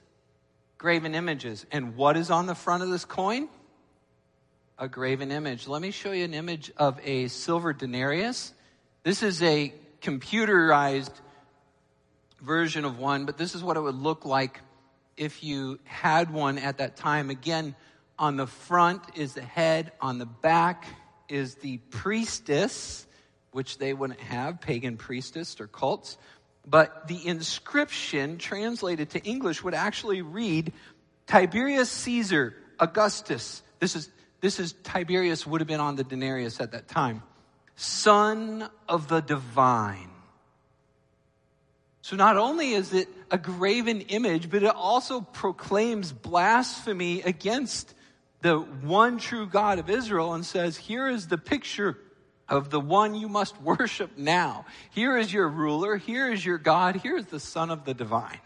graven 0.77 1.15
images. 1.15 1.65
And 1.71 1.95
what 1.95 2.17
is 2.17 2.29
on 2.29 2.45
the 2.45 2.55
front 2.55 2.83
of 2.83 2.89
this 2.89 3.05
coin? 3.05 3.47
A 4.77 4.87
graven 4.87 5.31
image. 5.31 5.67
Let 5.67 5.81
me 5.81 5.91
show 5.91 6.11
you 6.11 6.25
an 6.25 6.33
image 6.33 6.71
of 6.77 6.99
a 7.03 7.27
silver 7.29 7.73
denarius. 7.73 8.53
This 9.03 9.23
is 9.23 9.41
a 9.41 9.73
computerized 10.01 11.13
version 12.41 12.83
of 12.83 12.99
one, 12.99 13.25
but 13.25 13.37
this 13.37 13.55
is 13.55 13.63
what 13.63 13.77
it 13.77 13.79
would 13.79 13.95
look 13.95 14.25
like 14.25 14.59
if 15.15 15.43
you 15.43 15.79
had 15.85 16.31
one 16.31 16.57
at 16.57 16.79
that 16.79 16.97
time. 16.97 17.29
Again, 17.29 17.75
on 18.19 18.35
the 18.35 18.47
front 18.47 19.01
is 19.15 19.33
the 19.33 19.41
head, 19.41 19.91
on 20.01 20.17
the 20.17 20.25
back 20.25 20.85
is 21.29 21.55
the 21.55 21.77
priestess, 21.89 23.07
which 23.51 23.77
they 23.77 23.93
wouldn't 23.93 24.19
have, 24.19 24.59
pagan 24.59 24.97
priestess 24.97 25.59
or 25.61 25.67
cults. 25.67 26.17
But 26.65 27.07
the 27.07 27.27
inscription 27.27 28.37
translated 28.37 29.11
to 29.11 29.23
English 29.23 29.63
would 29.63 29.73
actually 29.73 30.21
read 30.21 30.71
Tiberius 31.27 31.89
Caesar 31.89 32.55
Augustus. 32.79 33.61
This 33.79 33.95
is, 33.95 34.09
this 34.41 34.59
is 34.59 34.73
Tiberius 34.83 35.45
would 35.45 35.61
have 35.61 35.67
been 35.67 35.79
on 35.79 35.95
the 35.95 36.03
denarius 36.03 36.61
at 36.61 36.71
that 36.71 36.87
time. 36.87 37.21
Son 37.75 38.69
of 38.87 39.07
the 39.07 39.19
divine. 39.19 40.09
So 42.01 42.15
not 42.15 42.37
only 42.37 42.73
is 42.73 42.93
it 42.93 43.07
a 43.31 43.37
graven 43.37 44.01
image, 44.01 44.49
but 44.49 44.63
it 44.63 44.75
also 44.75 45.21
proclaims 45.21 46.11
blasphemy 46.11 47.21
against 47.21 47.93
the 48.41 48.57
one 48.57 49.17
true 49.17 49.47
God 49.47 49.79
of 49.79 49.89
Israel 49.89 50.33
and 50.33 50.45
says, 50.45 50.75
here 50.75 51.07
is 51.07 51.27
the 51.27 51.37
picture 51.37 51.97
of 52.53 52.69
the 52.69 52.79
one 52.79 53.15
you 53.15 53.27
must 53.27 53.59
worship 53.61 54.15
now. 54.15 54.65
Here 54.91 55.17
is 55.17 55.33
your 55.33 55.49
ruler. 55.49 55.97
Here 55.97 56.31
is 56.31 56.45
your 56.45 56.59
God. 56.59 56.97
Here 56.97 57.17
is 57.17 57.25
the 57.25 57.39
Son 57.39 57.71
of 57.71 57.83
the 57.83 57.95
divine. 57.95 58.39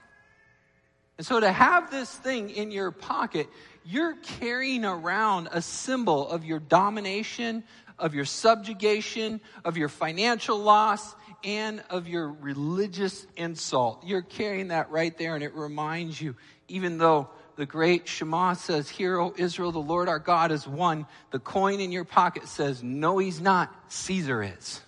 And 1.18 1.28
so 1.28 1.42
to 1.42 1.52
have 1.52 1.92
this 1.92 2.10
thing 2.10 2.50
in 2.50 2.72
your 2.72 2.92
pocket, 2.92 3.50
you're 3.84 4.16
carrying 4.16 4.86
around 4.86 5.50
a 5.52 5.62
symbol 5.62 6.30
of 6.30 6.46
your 6.46 6.60
domination, 6.60 7.66
of 8.00 8.16
your 8.16 8.24
subjugation, 8.24 9.42
of 9.66 9.76
your 9.76 9.90
financial 9.90 10.58
loss, 10.58 11.14
and 11.44 11.84
of 11.90 12.08
your 12.08 12.30
religious 12.32 13.28
insult. 13.36 14.06
You're 14.06 14.22
carrying 14.22 14.70
that 14.70 14.90
right 14.90 15.18
there, 15.18 15.36
and 15.36 15.44
it 15.44 15.54
reminds 15.54 16.22
you, 16.22 16.38
even 16.70 16.98
though 16.98 17.28
the 17.58 17.66
great 17.66 18.08
Shema 18.08 18.54
says, 18.54 18.88
Hear, 18.88 19.20
O 19.20 19.34
Israel, 19.36 19.72
the 19.72 19.80
Lord 19.80 20.08
our 20.08 20.20
God 20.20 20.52
is 20.52 20.68
one. 20.68 21.08
The 21.32 21.40
coin 21.40 21.80
in 21.80 21.92
your 21.92 22.06
pocket 22.06 22.48
says, 22.48 22.84
No, 22.84 23.18
he's 23.18 23.42
not. 23.42 23.74
Caesar 23.92 24.44
is. 24.44 24.80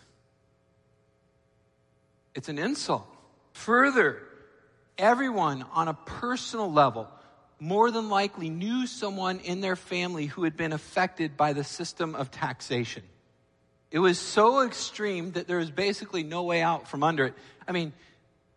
It's 2.35 2.47
an 2.47 2.59
insult. 2.59 3.07
Further, 3.53 4.21
everyone 4.97 5.65
on 5.73 5.87
a 5.87 5.93
personal 5.93 6.71
level 6.71 7.09
more 7.59 7.89
than 7.89 8.07
likely 8.07 8.49
knew 8.49 8.85
someone 8.85 9.39
in 9.39 9.61
their 9.61 9.75
family 9.75 10.27
who 10.27 10.43
had 10.43 10.55
been 10.55 10.71
affected 10.71 11.35
by 11.35 11.53
the 11.53 11.63
system 11.63 12.15
of 12.15 12.29
taxation. 12.31 13.03
It 13.91 13.99
was 13.99 14.19
so 14.19 14.65
extreme 14.65 15.31
that 15.31 15.47
there 15.47 15.57
was 15.57 15.71
basically 15.71 16.23
no 16.23 16.43
way 16.43 16.61
out 16.61 16.87
from 16.87 17.01
under 17.01 17.25
it. 17.25 17.33
I 17.67 17.71
mean, 17.71 17.93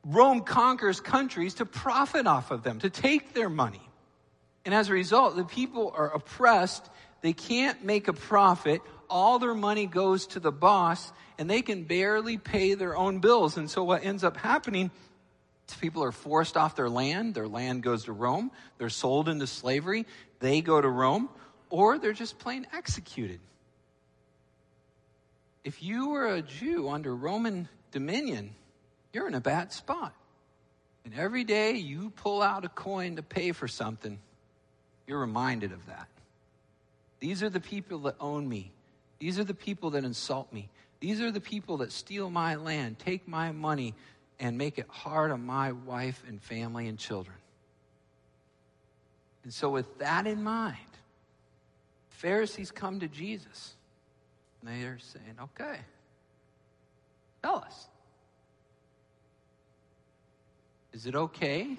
Rome 0.04 0.42
conquers 0.42 1.00
countries 1.00 1.54
to 1.54 1.64
profit 1.66 2.26
off 2.26 2.50
of 2.50 2.62
them, 2.62 2.80
to 2.80 2.90
take 2.90 3.32
their 3.32 3.48
money. 3.48 3.80
And 4.64 4.74
as 4.74 4.88
a 4.88 4.92
result, 4.92 5.36
the 5.36 5.44
people 5.44 5.92
are 5.96 6.14
oppressed. 6.14 6.88
They 7.20 7.32
can't 7.32 7.84
make 7.84 8.08
a 8.08 8.12
profit. 8.12 8.80
All 9.10 9.38
their 9.38 9.54
money 9.54 9.86
goes 9.86 10.26
to 10.28 10.40
the 10.40 10.52
boss, 10.52 11.12
and 11.38 11.50
they 11.50 11.62
can 11.62 11.84
barely 11.84 12.38
pay 12.38 12.74
their 12.74 12.96
own 12.96 13.18
bills. 13.18 13.56
And 13.56 13.68
so 13.68 13.84
what 13.84 14.04
ends 14.04 14.24
up 14.24 14.36
happening 14.36 14.90
is 15.68 15.74
people 15.76 16.04
are 16.04 16.12
forced 16.12 16.56
off 16.56 16.76
their 16.76 16.88
land. 16.88 17.34
Their 17.34 17.48
land 17.48 17.82
goes 17.82 18.04
to 18.04 18.12
Rome. 18.12 18.50
They're 18.78 18.88
sold 18.88 19.28
into 19.28 19.46
slavery. 19.46 20.06
They 20.38 20.60
go 20.60 20.80
to 20.80 20.88
Rome, 20.88 21.28
or 21.70 21.98
they're 21.98 22.12
just 22.12 22.38
plain 22.38 22.66
executed. 22.72 23.40
If 25.64 25.82
you 25.82 26.08
were 26.08 26.34
a 26.34 26.42
Jew 26.42 26.88
under 26.88 27.14
Roman 27.14 27.68
dominion, 27.92 28.54
you're 29.12 29.28
in 29.28 29.34
a 29.34 29.40
bad 29.40 29.72
spot. 29.72 30.14
And 31.04 31.14
every 31.14 31.44
day 31.44 31.72
you 31.72 32.10
pull 32.10 32.42
out 32.42 32.64
a 32.64 32.68
coin 32.68 33.16
to 33.16 33.22
pay 33.22 33.52
for 33.52 33.68
something, 33.68 34.18
you're 35.06 35.20
reminded 35.20 35.72
of 35.72 35.84
that. 35.86 36.08
These 37.20 37.42
are 37.42 37.50
the 37.50 37.60
people 37.60 37.98
that 38.00 38.16
own 38.20 38.48
me. 38.48 38.72
These 39.18 39.38
are 39.38 39.44
the 39.44 39.54
people 39.54 39.90
that 39.90 40.04
insult 40.04 40.52
me. 40.52 40.68
These 41.00 41.20
are 41.20 41.30
the 41.30 41.40
people 41.40 41.78
that 41.78 41.92
steal 41.92 42.30
my 42.30 42.56
land, 42.56 42.98
take 42.98 43.26
my 43.28 43.52
money, 43.52 43.94
and 44.40 44.58
make 44.58 44.78
it 44.78 44.86
hard 44.88 45.30
on 45.30 45.44
my 45.44 45.72
wife 45.72 46.22
and 46.26 46.42
family 46.42 46.88
and 46.88 46.98
children. 46.98 47.36
And 49.44 49.52
so, 49.52 49.70
with 49.70 49.98
that 49.98 50.26
in 50.26 50.42
mind, 50.42 50.76
Pharisees 52.08 52.70
come 52.70 53.00
to 53.00 53.08
Jesus. 53.08 53.74
And 54.60 54.70
they 54.70 54.86
are 54.86 54.98
saying, 54.98 55.36
okay, 55.42 55.80
tell 57.42 57.56
us. 57.56 57.88
Is 60.92 61.06
it 61.06 61.14
okay 61.16 61.76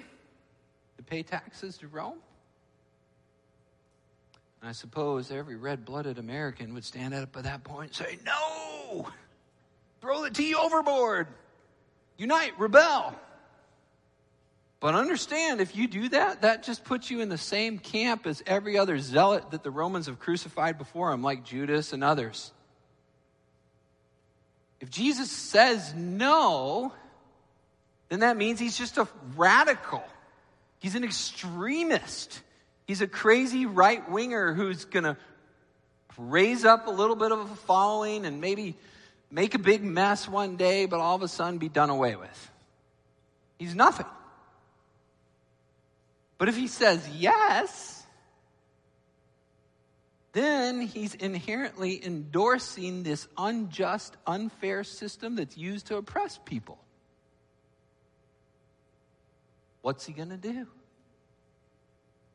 to 0.97 1.03
pay 1.03 1.23
taxes 1.23 1.77
to 1.77 1.87
Rome? 1.87 2.17
And 4.63 4.69
I 4.69 4.71
suppose 4.71 5.29
every 5.29 5.57
red 5.57 5.83
blooded 5.83 6.17
American 6.17 6.73
would 6.73 6.85
stand 6.85 7.13
up 7.13 7.35
at 7.35 7.43
that 7.43 7.65
point 7.65 7.99
and 7.99 8.07
say, 8.07 8.17
No! 8.25 9.09
Throw 9.99 10.23
the 10.23 10.29
tea 10.29 10.55
overboard! 10.55 11.27
Unite, 12.17 12.57
rebel! 12.57 13.13
But 14.79 14.95
understand, 14.95 15.59
if 15.59 15.75
you 15.75 15.89
do 15.89 16.07
that, 16.07 16.43
that 16.43 16.63
just 16.63 16.85
puts 16.85 17.11
you 17.11 17.19
in 17.19 17.27
the 17.27 17.37
same 17.37 17.77
camp 17.77 18.25
as 18.25 18.41
every 18.47 18.77
other 18.77 18.99
zealot 18.99 19.51
that 19.51 19.63
the 19.63 19.71
Romans 19.71 20.05
have 20.05 20.19
crucified 20.19 20.77
before 20.77 21.11
him, 21.11 21.21
like 21.21 21.43
Judas 21.43 21.91
and 21.91 22.01
others. 22.01 22.53
If 24.79 24.89
Jesus 24.89 25.29
says 25.29 25.93
no, 25.93 26.93
then 28.07 28.21
that 28.21 28.37
means 28.37 28.61
he's 28.61 28.77
just 28.77 28.97
a 28.97 29.09
radical. 29.35 30.05
He's 30.79 30.95
an 30.95 31.03
extremist. 31.03 32.41
He's 32.85 33.01
a 33.01 33.07
crazy 33.07 33.65
right 33.65 34.09
winger 34.09 34.53
who's 34.53 34.85
going 34.85 35.03
to 35.03 35.17
raise 36.17 36.65
up 36.65 36.87
a 36.87 36.91
little 36.91 37.15
bit 37.15 37.31
of 37.31 37.39
a 37.39 37.55
following 37.55 38.25
and 38.25 38.41
maybe 38.41 38.75
make 39.31 39.55
a 39.55 39.59
big 39.59 39.83
mess 39.83 40.27
one 40.27 40.57
day, 40.57 40.85
but 40.85 40.99
all 40.99 41.15
of 41.15 41.21
a 41.21 41.27
sudden 41.27 41.57
be 41.57 41.69
done 41.69 41.89
away 41.89 42.15
with. 42.15 42.51
He's 43.57 43.73
nothing. 43.73 44.05
But 46.37 46.49
if 46.49 46.57
he 46.57 46.67
says 46.67 47.07
yes, 47.09 48.03
then 50.33 50.81
he's 50.81 51.13
inherently 51.15 52.03
endorsing 52.05 53.03
this 53.03 53.27
unjust, 53.37 54.17
unfair 54.27 54.83
system 54.83 55.35
that's 55.35 55.57
used 55.57 55.87
to 55.87 55.97
oppress 55.97 56.39
people. 56.43 56.77
What's 59.81 60.05
he 60.05 60.13
going 60.13 60.29
to 60.29 60.37
do? 60.37 60.67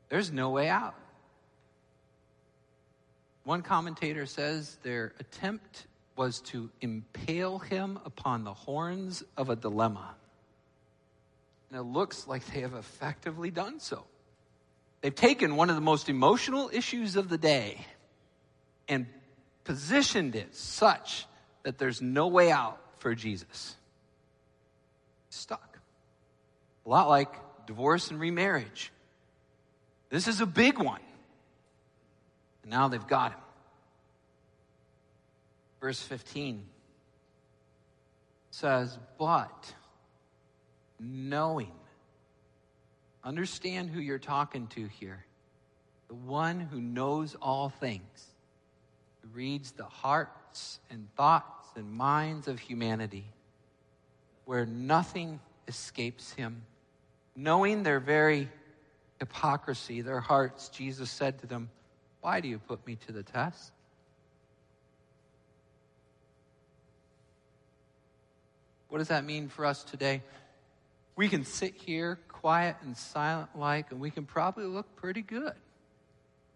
There's 0.08 0.32
no 0.32 0.50
way 0.50 0.68
out. 0.68 0.94
One 3.44 3.62
commentator 3.62 4.26
says 4.26 4.76
their 4.82 5.12
attempt 5.20 5.86
was 6.16 6.40
to 6.40 6.70
impale 6.80 7.58
him 7.58 7.98
upon 8.04 8.44
the 8.44 8.52
horns 8.52 9.22
of 9.36 9.50
a 9.50 9.56
dilemma. 9.56 10.14
And 11.70 11.78
it 11.78 11.82
looks 11.84 12.26
like 12.26 12.44
they 12.46 12.60
have 12.60 12.74
effectively 12.74 13.50
done 13.50 13.80
so. 13.80 14.04
They've 15.00 15.14
taken 15.14 15.56
one 15.56 15.70
of 15.70 15.76
the 15.76 15.82
most 15.82 16.08
emotional 16.08 16.70
issues 16.72 17.16
of 17.16 17.28
the 17.28 17.38
day 17.38 17.78
and 18.88 19.06
positioned 19.64 20.34
it 20.34 20.54
such 20.54 21.26
that 21.62 21.78
there's 21.78 22.02
no 22.02 22.26
way 22.26 22.50
out 22.50 22.80
for 22.98 23.14
Jesus. 23.14 23.76
Stuck. 25.30 25.78
A 26.84 26.88
lot 26.88 27.08
like 27.08 27.32
divorce 27.66 28.10
and 28.10 28.18
remarriage. 28.18 28.90
This 30.10 30.26
is 30.26 30.40
a 30.40 30.46
big 30.46 30.78
one. 30.78 31.00
And 32.62 32.70
now 32.70 32.88
they've 32.88 33.06
got 33.06 33.32
him. 33.32 33.40
Verse 35.80 36.00
15 36.02 36.64
says, 38.50 38.98
But 39.18 39.74
knowing, 40.98 41.72
understand 43.22 43.90
who 43.90 44.00
you're 44.00 44.18
talking 44.18 44.66
to 44.68 44.86
here, 44.86 45.24
the 46.08 46.14
one 46.14 46.60
who 46.60 46.80
knows 46.80 47.36
all 47.40 47.68
things, 47.68 48.32
who 49.20 49.28
reads 49.28 49.72
the 49.72 49.84
hearts 49.84 50.80
and 50.90 51.06
thoughts 51.16 51.68
and 51.76 51.92
minds 51.92 52.48
of 52.48 52.58
humanity, 52.58 53.26
where 54.46 54.66
nothing 54.66 55.38
escapes 55.68 56.32
him. 56.32 56.62
Knowing 57.36 57.84
their 57.84 58.00
very 58.00 58.48
hypocrisy, 59.18 60.00
their 60.00 60.20
hearts, 60.20 60.68
Jesus 60.68 61.10
said 61.10 61.38
to 61.40 61.46
them, 61.46 61.70
Why 62.20 62.40
do 62.40 62.48
you 62.48 62.58
put 62.58 62.86
me 62.86 62.96
to 63.06 63.12
the 63.12 63.22
test? 63.22 63.72
What 68.88 68.98
does 68.98 69.08
that 69.08 69.24
mean 69.24 69.48
for 69.48 69.66
us 69.66 69.84
today? 69.84 70.22
We 71.14 71.28
can 71.28 71.44
sit 71.44 71.74
here 71.74 72.18
quiet 72.28 72.76
and 72.82 72.96
silent 72.96 73.50
like, 73.54 73.90
and 73.90 74.00
we 74.00 74.10
can 74.10 74.24
probably 74.24 74.64
look 74.64 74.96
pretty 74.96 75.22
good. 75.22 75.52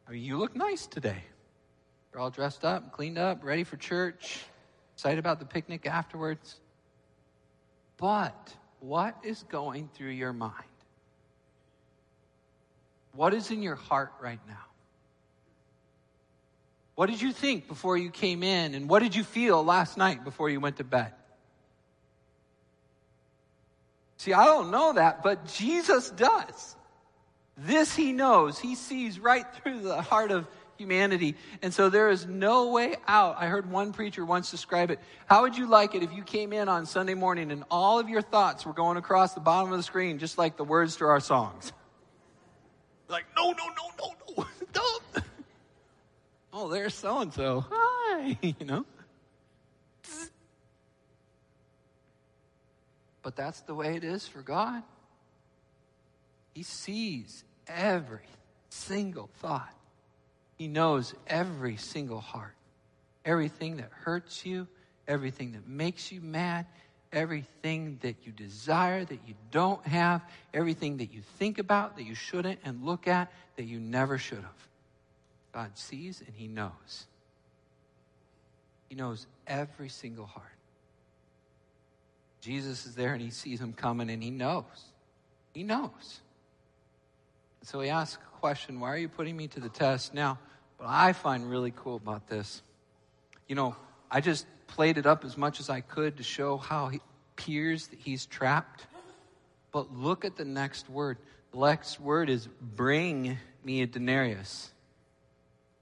I 0.07 0.13
mean, 0.13 0.23
you 0.23 0.39
look 0.39 0.57
nice 0.57 0.87
today. 0.87 1.25
You're 2.13 2.23
all 2.23 2.31
dressed 2.31 2.65
up, 2.65 2.93
cleaned 2.93 3.19
up, 3.19 3.45
ready 3.45 3.65
for 3.65 3.77
church, 3.77 4.45
excited 4.95 5.19
about 5.19 5.41
the 5.41 5.45
picnic 5.45 5.87
afterwards. 5.87 6.61
But 7.97 8.55
what 8.81 9.17
is 9.23 9.45
going 9.45 9.89
through 9.95 10.11
your 10.11 10.33
mind? 10.33 10.72
What 13.15 13.35
is 13.35 13.51
in 13.51 13.63
your 13.63 13.77
heart 13.77 14.13
right 14.21 14.41
now? 14.49 14.55
What 16.95 17.09
did 17.09 17.21
you 17.21 17.33
think 17.33 17.69
before 17.69 17.97
you 17.97 18.11
came 18.11 18.43
in? 18.43 18.75
And 18.75 18.89
what 18.89 19.03
did 19.03 19.15
you 19.15 19.25
feel 19.25 19.65
last 19.65 19.97
night 19.97 20.25
before 20.25 20.51
you 20.51 20.61
went 20.61 20.77
to 20.77 20.85
bed? 20.85 21.13
See, 24.19 24.33
I 24.33 24.45
don't 24.45 24.71
know 24.71 24.93
that, 24.93 25.23
but 25.23 25.47
Jesus 25.47 26.11
does. 26.11 26.77
This 27.57 27.95
he 27.95 28.13
knows. 28.13 28.59
He 28.59 28.77
sees 28.77 29.19
right 29.19 29.45
through 29.57 29.81
the 29.81 30.01
heart 30.01 30.31
of 30.31 30.47
humanity. 30.79 31.35
And 31.61 31.73
so 31.73 31.91
there 31.91 32.09
is 32.09 32.27
no 32.27 32.71
way 32.71 32.97
out. 33.07 33.37
I 33.39 33.47
heard 33.47 33.71
one 33.71 33.93
preacher 33.93 34.25
once 34.25 34.51
describe 34.51 34.91
it. 34.91 35.01
How 35.27 35.43
would 35.43 35.57
you 35.57 35.67
like 35.67 35.95
it 35.95 36.03
if 36.03 36.13
you 36.13 36.23
came 36.23 36.53
in 36.53 36.69
on 36.69 36.87
Sunday 36.87 37.15
morning 37.15 37.51
and 37.51 37.65
all 37.71 37.99
of 37.99 38.09
your 38.09 38.23
thoughts 38.23 38.65
were 38.65 38.73
going 38.73 38.97
across 38.97 39.35
the 39.35 39.41
bottom 39.41 39.73
of 39.73 39.79
the 39.79 39.83
screen, 39.83 40.19
just 40.19 40.39
like 40.39 40.57
the 40.57 40.65
words 40.65 40.97
to 40.97 41.05
our 41.05 41.21
songs? 41.21 41.73
Like, 43.13 43.27
no, 43.37 43.51
no, 43.53 43.67
no, 43.67 43.91
no, 43.99 44.15
no, 44.39 44.47
don't. 44.73 45.25
oh, 46.53 46.69
there's 46.71 46.95
so 46.95 47.19
and 47.19 47.33
so. 47.33 47.63
Hi, 47.71 48.39
you 48.43 48.55
know? 48.65 48.87
But 53.23 53.37
that's 53.37 53.61
the 53.61 53.75
way 53.75 53.97
it 53.97 54.03
is 54.03 54.27
for 54.27 54.41
God. 54.41 54.83
He 56.55 56.63
sees 56.63 57.45
every 57.69 58.27
single 58.71 59.29
thought. 59.41 59.73
He 60.57 60.67
knows 60.67 61.15
every 61.27 61.77
single 61.77 62.21
heart. 62.21 62.55
Everything 63.27 63.77
that 63.77 63.91
hurts 63.93 64.47
you, 64.47 64.67
everything 65.07 65.53
that 65.53 65.69
makes 65.69 66.11
you 66.11 66.23
mad, 66.23 66.67
everything 67.13 67.99
that 68.03 68.17
you 68.25 68.33
desire 68.33 69.05
that 69.05 69.21
you 69.27 69.35
don't 69.51 69.85
have, 69.87 70.23
everything 70.55 70.97
that 70.99 71.13
you 71.13 71.21
think 71.39 71.59
about 71.59 71.97
that 71.97 72.05
you 72.05 72.15
shouldn't 72.15 72.59
and 72.65 72.85
look 72.85 73.07
at 73.07 73.31
that 73.57 73.65
you 73.65 73.79
never 73.79 74.19
should 74.19 74.39
have. 74.39 74.69
God 75.53 75.71
sees 75.75 76.23
and 76.27 76.35
He 76.35 76.49
knows. 76.49 77.07
He 78.89 78.95
knows 78.95 79.27
every 79.47 79.89
single 79.89 80.27
heart. 80.27 80.47
Jesus 82.43 82.87
is 82.87 82.95
there 82.95 83.15
and 83.15 83.23
he 83.23 83.31
sees 83.31 83.61
him 83.61 83.73
coming 83.73 84.11
and 84.11 84.23
he 84.23 84.31
knows. 84.31 84.65
He 85.55 85.63
knows. 85.63 86.21
So 87.63 87.81
he 87.81 87.89
asks 87.89 88.21
a 88.23 88.39
question 88.41 88.81
Why 88.81 88.89
are 88.89 88.99
you 88.99 89.09
putting 89.09 89.37
me 89.37 89.47
to 89.49 89.61
the 89.61 89.69
test? 89.69 90.13
Now, 90.13 90.39
what 90.77 90.89
I 90.91 91.13
find 91.13 91.49
really 91.49 91.73
cool 91.75 91.97
about 91.97 92.27
this, 92.27 92.63
you 93.47 93.55
know, 93.55 93.77
I 94.11 94.21
just 94.21 94.45
played 94.73 94.97
it 94.97 95.05
up 95.05 95.23
as 95.23 95.37
much 95.37 95.61
as 95.61 95.69
I 95.69 95.83
could 95.83 96.17
to 96.17 96.23
show 96.23 96.57
how 96.57 96.89
he 96.89 97.01
appears 97.35 97.89
that 97.89 97.99
he's 97.99 98.25
trapped. 98.25 98.87
But 99.71 99.95
look 99.95 100.25
at 100.25 100.37
the 100.37 100.47
next 100.47 100.89
word. 100.89 101.19
The 101.53 101.59
next 101.59 102.01
word 102.01 102.31
is 102.31 102.49
bring 102.61 103.37
me 103.63 103.83
a 103.83 103.87
denarius. 103.87 104.71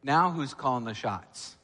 Now, 0.03 0.33
who's 0.33 0.55
calling 0.55 0.85
the 0.85 0.95
shots? 0.95 1.55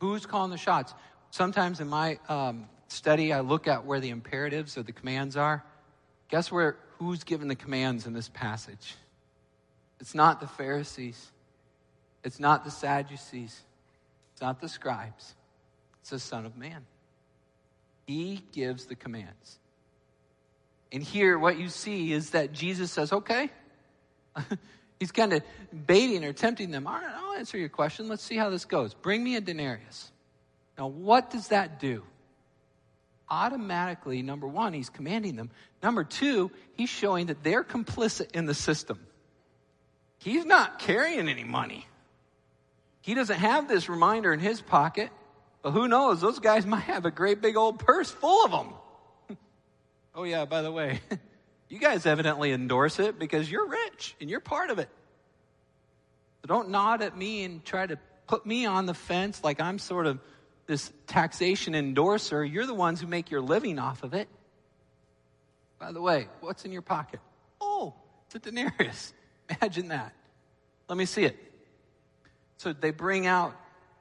Who's 0.00 0.26
calling 0.26 0.50
the 0.50 0.58
shots? 0.58 0.92
Sometimes 1.30 1.80
in 1.80 1.88
my 1.88 2.18
um, 2.28 2.66
study, 2.88 3.32
I 3.32 3.40
look 3.40 3.66
at 3.66 3.86
where 3.86 4.00
the 4.00 4.10
imperatives 4.10 4.76
or 4.76 4.82
the 4.82 4.92
commands 4.92 5.34
are. 5.34 5.64
Guess 6.28 6.52
where 6.52 6.76
who's 6.98 7.24
given 7.24 7.48
the 7.48 7.56
commands 7.56 8.06
in 8.06 8.12
this 8.12 8.28
passage? 8.28 8.96
It's 9.98 10.14
not 10.14 10.40
the 10.40 10.46
Pharisees. 10.46 11.30
It's 12.22 12.38
not 12.38 12.64
the 12.64 12.70
Sadducees. 12.70 13.62
It's 14.32 14.42
not 14.42 14.60
the 14.60 14.68
scribes. 14.68 15.34
It's 16.04 16.10
the 16.10 16.18
Son 16.18 16.46
of 16.46 16.56
Man. 16.56 16.84
He 18.06 18.42
gives 18.52 18.84
the 18.84 18.94
commands. 18.94 19.58
And 20.92 21.02
here, 21.02 21.38
what 21.38 21.58
you 21.58 21.68
see 21.68 22.12
is 22.12 22.30
that 22.30 22.52
Jesus 22.52 22.92
says, 22.92 23.12
okay. 23.12 23.50
He's 25.00 25.10
kind 25.10 25.32
of 25.32 25.42
baiting 25.86 26.24
or 26.24 26.32
tempting 26.32 26.70
them. 26.70 26.86
All 26.86 26.94
right, 26.94 27.04
I'll 27.04 27.36
answer 27.36 27.58
your 27.58 27.68
question. 27.68 28.08
Let's 28.08 28.22
see 28.22 28.36
how 28.36 28.50
this 28.50 28.64
goes. 28.64 28.94
Bring 28.94 29.24
me 29.24 29.36
a 29.36 29.40
denarius. 29.40 30.12
Now, 30.78 30.86
what 30.86 31.30
does 31.30 31.48
that 31.48 31.80
do? 31.80 32.02
automatically, 33.30 34.22
number 34.22 34.46
one, 34.46 34.72
he's 34.72 34.90
commanding 34.90 35.36
them. 35.36 35.50
Number 35.82 36.04
two, 36.04 36.50
he's 36.74 36.90
showing 36.90 37.26
that 37.26 37.42
they're 37.42 37.64
complicit 37.64 38.32
in 38.32 38.46
the 38.46 38.54
system. 38.54 39.00
He's 40.18 40.44
not 40.44 40.78
carrying 40.78 41.28
any 41.28 41.44
money. 41.44 41.86
He 43.00 43.14
doesn't 43.14 43.38
have 43.38 43.68
this 43.68 43.88
reminder 43.88 44.32
in 44.32 44.40
his 44.40 44.60
pocket, 44.60 45.10
but 45.64 45.70
who 45.70 45.88
knows? 45.88 46.20
Those 46.20 46.38
guys 46.40 46.66
might 46.74 46.82
have 46.82 47.06
a 47.06 47.10
great 47.10 47.40
big 47.40 47.56
old 47.56 47.80
purse 47.80 48.10
full 48.10 48.44
of 48.44 48.50
them. 48.52 49.38
oh, 50.14 50.22
yeah, 50.22 50.44
by 50.44 50.62
the 50.62 50.70
way, 50.70 51.00
you 51.68 51.80
guys 51.80 52.06
evidently 52.06 52.52
endorse 52.52 53.00
it 53.00 53.18
because 53.18 53.50
you're 53.50 53.66
rich 53.66 54.14
and 54.20 54.30
you're 54.30 54.40
part 54.40 54.68
of 54.70 54.78
it. 54.78 54.90
So 56.42 56.48
don't 56.48 56.68
nod 56.68 57.00
at 57.00 57.16
me 57.16 57.44
and 57.44 57.64
try 57.64 57.86
to 57.86 57.98
put 58.26 58.44
me 58.44 58.66
on 58.66 58.84
the 58.84 58.92
fence 58.92 59.42
like 59.42 59.58
I'm 59.58 59.78
sort 59.78 60.06
of 60.06 60.20
this 60.66 60.92
taxation 61.06 61.74
endorser, 61.74 62.44
you're 62.44 62.66
the 62.66 62.74
ones 62.74 63.00
who 63.00 63.06
make 63.06 63.30
your 63.30 63.40
living 63.40 63.78
off 63.78 64.02
of 64.02 64.14
it. 64.14 64.28
By 65.78 65.92
the 65.92 66.00
way, 66.00 66.28
what's 66.40 66.64
in 66.64 66.72
your 66.72 66.82
pocket? 66.82 67.20
Oh, 67.60 67.94
it's 68.26 68.34
a 68.34 68.38
denarius. 68.38 69.12
Imagine 69.48 69.88
that. 69.88 70.14
Let 70.88 70.96
me 70.96 71.04
see 71.06 71.24
it. 71.24 71.36
So 72.58 72.72
they 72.72 72.90
bring 72.90 73.26
out 73.26 73.54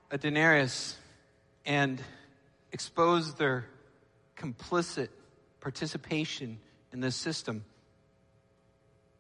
a 0.09 0.17
denarius 0.17 0.97
and 1.65 2.01
expose 2.71 3.35
their 3.35 3.65
complicit 4.37 5.09
participation 5.61 6.59
in 6.91 6.99
this 6.99 7.15
system. 7.15 7.63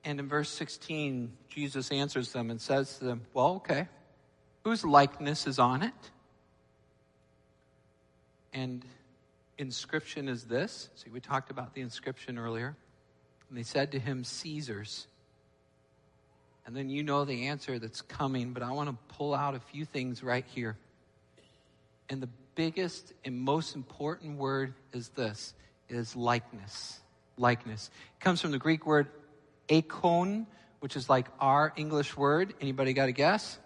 And 0.03 0.19
in 0.19 0.27
verse 0.27 0.49
16, 0.49 1.31
Jesus 1.49 1.91
answers 1.91 2.33
them 2.33 2.51
and 2.51 2.59
says 2.59 2.97
to 2.97 3.05
them, 3.05 3.21
Well, 3.33 3.55
okay, 3.55 3.87
whose 4.63 4.83
likeness 4.83 5.47
is 5.47 5.59
on 5.59 5.81
it? 5.83 5.93
And 8.51 8.85
inscription 9.57 10.27
is 10.27 10.43
this. 10.43 10.89
See, 10.95 11.09
we 11.09 11.19
talked 11.19 11.49
about 11.49 11.73
the 11.73 11.81
inscription 11.81 12.37
earlier. 12.37 12.75
And 13.49 13.57
they 13.57 13.63
said 13.63 13.91
to 13.93 13.99
him, 13.99 14.23
Caesar's. 14.23 15.07
And 16.65 16.75
then 16.75 16.89
you 16.89 17.03
know 17.03 17.25
the 17.25 17.47
answer 17.47 17.79
that's 17.79 18.01
coming, 18.01 18.53
but 18.53 18.63
I 18.63 18.71
want 18.71 18.89
to 18.89 19.15
pull 19.15 19.33
out 19.33 19.55
a 19.55 19.59
few 19.59 19.85
things 19.85 20.23
right 20.23 20.45
here. 20.53 20.77
And 22.09 22.21
the 22.21 22.29
biggest 22.55 23.13
and 23.25 23.39
most 23.39 23.75
important 23.75 24.37
word 24.37 24.73
is 24.91 25.09
this 25.09 25.53
is 25.89 26.15
likeness. 26.15 26.99
Likeness. 27.37 27.89
It 28.19 28.23
comes 28.23 28.41
from 28.41 28.51
the 28.51 28.59
Greek 28.59 28.85
word 28.85 29.07
eikon, 29.71 30.47
which 30.79 30.95
is 30.95 31.09
like 31.09 31.27
our 31.39 31.73
English 31.75 32.15
word. 32.15 32.53
Anybody 32.61 32.93
got 32.93 33.09
a 33.09 33.11
guess? 33.11 33.59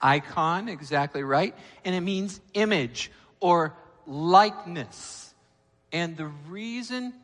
Icon, 0.00 0.68
exactly 0.68 1.22
right. 1.22 1.54
And 1.84 1.94
it 1.94 2.00
means 2.00 2.40
image 2.54 3.10
or 3.40 3.74
likeness. 4.06 5.34
And 5.92 6.16
the 6.16 6.26
reason 6.48 7.14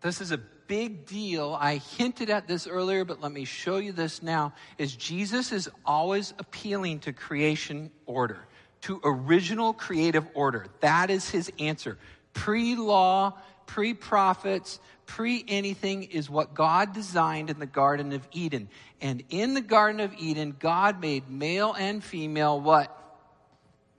this 0.00 0.20
is 0.20 0.32
a 0.32 0.38
big 0.66 1.06
deal. 1.06 1.56
I 1.58 1.76
hinted 1.76 2.30
at 2.30 2.46
this 2.46 2.66
earlier, 2.66 3.04
but 3.04 3.20
let 3.20 3.32
me 3.32 3.44
show 3.44 3.78
you 3.78 3.92
this 3.92 4.22
now. 4.22 4.52
Is 4.78 4.94
Jesus 4.94 5.52
is 5.52 5.70
always 5.84 6.34
appealing 6.38 7.00
to 7.00 7.12
creation 7.12 7.90
order, 8.06 8.46
to 8.84 9.00
original 9.02 9.72
creative 9.72 10.26
order. 10.34 10.66
That 10.80 11.08
is 11.10 11.28
his 11.30 11.50
answer. 11.58 11.96
Pre 12.34 12.76
law, 12.76 13.32
pre 13.66 13.94
prophets, 13.94 14.78
pre 15.06 15.42
anything 15.48 16.04
is 16.04 16.28
what 16.28 16.52
God 16.52 16.92
designed 16.92 17.48
in 17.48 17.58
the 17.58 17.66
Garden 17.66 18.12
of 18.12 18.26
Eden. 18.32 18.68
And 19.00 19.22
in 19.30 19.54
the 19.54 19.62
Garden 19.62 20.00
of 20.00 20.12
Eden, 20.18 20.54
God 20.58 21.00
made 21.00 21.30
male 21.30 21.72
and 21.72 22.04
female 22.04 22.60
what? 22.60 22.90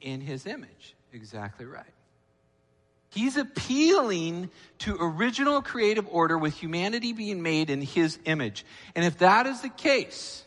In 0.02 0.21
his 0.21 0.45
image. 0.45 0.95
Exactly 1.13 1.65
right. 1.65 1.84
He's 3.10 3.38
appealing 3.38 4.52
to 4.80 4.98
original 5.00 5.63
creative 5.63 6.08
order 6.12 6.38
with 6.38 6.54
humanity 6.54 7.13
being 7.13 7.41
made 7.41 7.71
in 7.71 7.82
his 7.82 8.19
image. 8.26 8.65
And 8.93 9.04
if 9.04 9.19
that 9.19 9.48
is 9.48 9.62
the 9.62 9.69
case, 9.69 10.43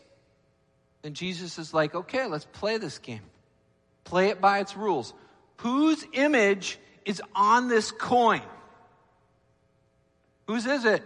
then 1.01 1.13
Jesus 1.13 1.57
is 1.57 1.73
like, 1.73 1.93
okay, 1.93 2.25
let's 2.27 2.45
play 2.45 2.77
this 2.77 2.99
game. 2.99 3.23
Play 4.03 4.29
it 4.29 4.41
by 4.41 4.59
its 4.59 4.75
rules. 4.75 5.13
Whose 5.57 6.05
image 6.13 6.79
is 7.05 7.21
on 7.35 7.67
this 7.67 7.91
coin? 7.91 8.41
Whose 10.47 10.65
is 10.65 10.85
it? 10.85 11.03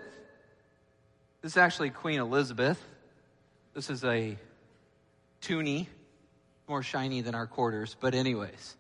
This 1.42 1.54
is 1.54 1.58
actually 1.58 1.90
Queen 1.90 2.20
Elizabeth. 2.20 2.82
This 3.74 3.90
is 3.90 4.04
a 4.06 4.38
toonie, 5.42 5.90
more 6.68 6.84
shiny 6.84 7.22
than 7.22 7.36
our 7.36 7.48
quarters, 7.48 7.98
but 8.00 8.16
anyways. 8.16 8.78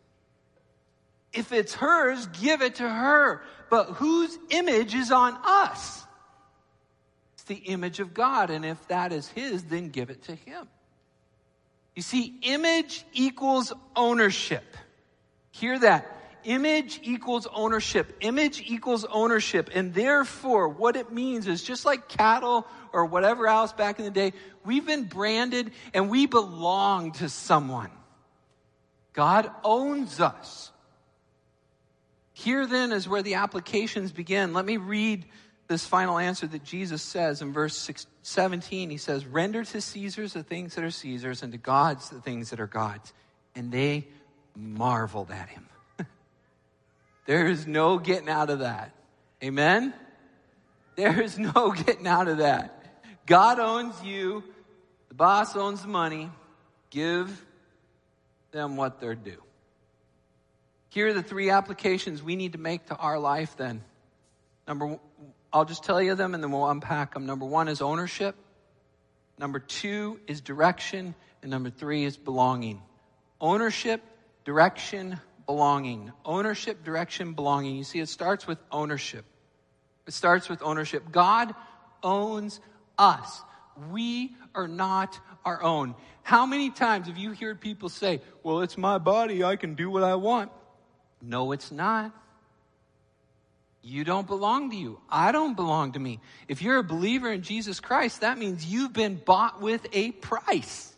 If 1.34 1.52
it's 1.52 1.73
hers, 1.73 2.28
give 2.28 2.62
it 2.62 2.76
to 2.76 2.88
her. 2.88 3.41
But 3.69 3.86
whose 3.86 4.38
image 4.52 4.93
is 4.93 5.12
on 5.12 5.38
us? 5.43 6.04
It's 7.34 7.43
the 7.43 7.56
image 7.56 7.99
of 7.99 8.13
God. 8.13 8.52
And 8.52 8.63
if 8.63 8.88
that 8.88 9.12
is 9.12 9.28
his, 9.28 9.63
then 9.63 9.89
give 9.89 10.10
it 10.10 10.23
to 10.23 10.36
him. 10.36 10.67
You 11.95 12.01
see, 12.01 12.39
image 12.41 13.06
equals 13.13 13.71
ownership. 13.95 14.63
Hear 15.51 15.77
that. 15.79 16.10
Image 16.43 16.99
equals 17.03 17.47
ownership. 17.53 18.17
Image 18.19 18.62
equals 18.65 19.06
ownership. 19.06 19.69
And 19.73 19.93
therefore, 19.93 20.67
what 20.67 20.95
it 20.95 21.12
means 21.12 21.47
is 21.47 21.63
just 21.63 21.86
like 21.86 22.10
cattle 22.10 22.67
or 22.91 23.06
whatever 23.06 23.47
else 23.47 23.71
back 23.71 23.99
in 23.99 24.06
the 24.06 24.12
day, 24.12 24.34
we've 24.65 24.86
been 24.86 25.06
branded 25.06 25.71
and 25.93 26.10
we 26.10 26.25
belong 26.25 27.13
to 27.13 27.29
someone. 27.29 27.91
God 29.13 29.49
owns 29.63 30.19
us. 30.19 30.71
Here 32.34 32.65
then 32.65 32.91
is 32.91 33.08
where 33.08 33.21
the 33.21 33.36
applications 33.36 34.12
begin. 34.12 34.53
Let 34.53 34.65
me 34.65 34.77
read 34.77 35.25
this 35.67 35.86
final 35.86 36.17
answer 36.17 36.47
that 36.47 36.63
Jesus 36.63 37.02
says 37.02 37.41
in 37.41 37.54
verse 37.54 37.76
6, 37.78 38.06
17. 38.23 38.89
He 38.89 38.97
says, 38.97 39.26
Render 39.26 39.63
to 39.63 39.82
Caesar's 39.82 40.34
the 40.34 40.43
things 40.43 40.76
that 40.76 40.84
are 40.84 40.91
Caesar's, 40.91 41.43
and 41.43 41.52
to 41.54 41.58
God's 41.58 42.10
the 42.10 42.21
things 42.21 42.49
that 42.49 42.60
are 42.60 42.67
God's. 42.67 43.13
And 43.56 43.71
they 43.71 44.08
marveled 44.56 45.32
at 45.32 45.49
him. 45.49 45.67
There 47.26 47.47
is 47.47 47.65
no 47.65 47.99
getting 47.99 48.28
out 48.28 48.49
of 48.49 48.60
that. 48.60 48.91
Amen? 49.41 49.93
There 50.97 51.21
is 51.21 51.39
no 51.39 51.71
getting 51.86 52.06
out 52.06 52.28
of 52.28 52.39
that. 52.39 52.84
God 53.26 53.60
owns 53.60 54.02
you. 54.04 54.43
The 55.08 55.13
boss 55.13 55.56
owns 55.56 55.84
the 55.84 55.88
money. 55.88 56.30
Give 56.89 57.45
them 58.52 58.76
what 58.76 58.99
they're 58.99 59.15
due. 59.15 59.41
Here 60.89 61.08
are 61.08 61.13
the 61.13 61.23
three 61.23 61.49
applications 61.49 62.21
we 62.21 62.36
need 62.36 62.54
to 62.54 62.60
make 62.60 62.88
to 62.88 62.95
our 62.95 63.17
life 63.17 63.58
then. 63.58 63.84
Number 64.67 64.99
I'll 65.53 65.65
just 65.65 65.83
tell 65.83 66.01
you 66.01 66.15
them 66.15 66.33
and 66.33 66.43
then 66.43 66.51
we'll 66.51 66.67
unpack 66.67 67.13
them. 67.13 67.27
Number 67.27 67.45
one 67.45 67.67
is 67.67 67.81
ownership. 67.81 68.35
Number 69.37 69.59
two 69.59 70.19
is 70.27 70.41
direction. 70.41 71.13
And 71.43 71.51
number 71.51 71.69
three 71.69 72.05
is 72.05 72.17
belonging. 72.17 72.81
Ownership, 73.39 74.01
direction, 74.45 75.19
belonging. 75.45 76.11
Ownership, 76.25 76.83
direction, 76.83 77.33
belonging. 77.33 77.75
You 77.75 77.83
see, 77.83 77.99
it 77.99 78.09
starts 78.09 78.47
with 78.47 78.57
ownership. 78.71 79.25
It 80.07 80.13
starts 80.13 80.49
with 80.49 80.63
ownership. 80.63 81.11
God 81.11 81.53
owns 82.01 82.59
us. 82.97 83.41
We 83.91 84.35
are 84.55 84.67
not 84.67 85.19
our 85.45 85.61
own. 85.61 85.95
How 86.23 86.45
many 86.45 86.69
times 86.69 87.07
have 87.07 87.17
you 87.17 87.33
heard 87.33 87.59
people 87.59 87.89
say, 87.89 88.21
Well, 88.41 88.61
it's 88.61 88.77
my 88.77 88.97
body, 88.97 89.43
I 89.43 89.55
can 89.55 89.75
do 89.75 89.89
what 89.89 90.03
I 90.03 90.15
want? 90.15 90.51
No, 91.21 91.51
it's 91.51 91.71
not. 91.71 92.13
You 93.85 94.05
don't 94.05 94.25
belong 94.25 94.69
to 94.69 94.77
you. 94.77 94.99
I 95.09 95.33
don't 95.33 95.55
belong 95.55 95.91
to 95.91 95.99
me. 95.99 96.21
If 96.47 96.61
you're 96.61 96.77
a 96.77 96.83
believer 96.83 97.29
in 97.29 97.41
Jesus 97.41 97.81
Christ, 97.81 98.21
that 98.21 98.37
means 98.37 98.65
you've 98.65 98.93
been 98.93 99.15
bought 99.15 99.61
with 99.61 99.85
a 99.91 100.11
price. 100.11 100.95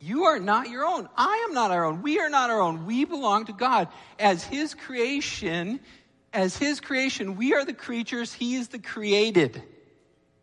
You 0.00 0.24
are 0.24 0.40
not 0.40 0.68
your 0.68 0.84
own. 0.84 1.08
I 1.16 1.46
am 1.48 1.54
not 1.54 1.70
our 1.70 1.84
own. 1.84 2.02
We 2.02 2.18
are 2.18 2.28
not 2.28 2.50
our 2.50 2.60
own. 2.60 2.86
We 2.86 3.04
belong 3.04 3.46
to 3.46 3.52
God. 3.52 3.86
As 4.18 4.42
His 4.42 4.74
creation, 4.74 5.78
as 6.32 6.56
His 6.56 6.80
creation, 6.80 7.36
we 7.36 7.54
are 7.54 7.64
the 7.64 7.72
creatures, 7.72 8.32
He 8.32 8.56
is 8.56 8.68
the 8.68 8.80
created. 8.80 9.62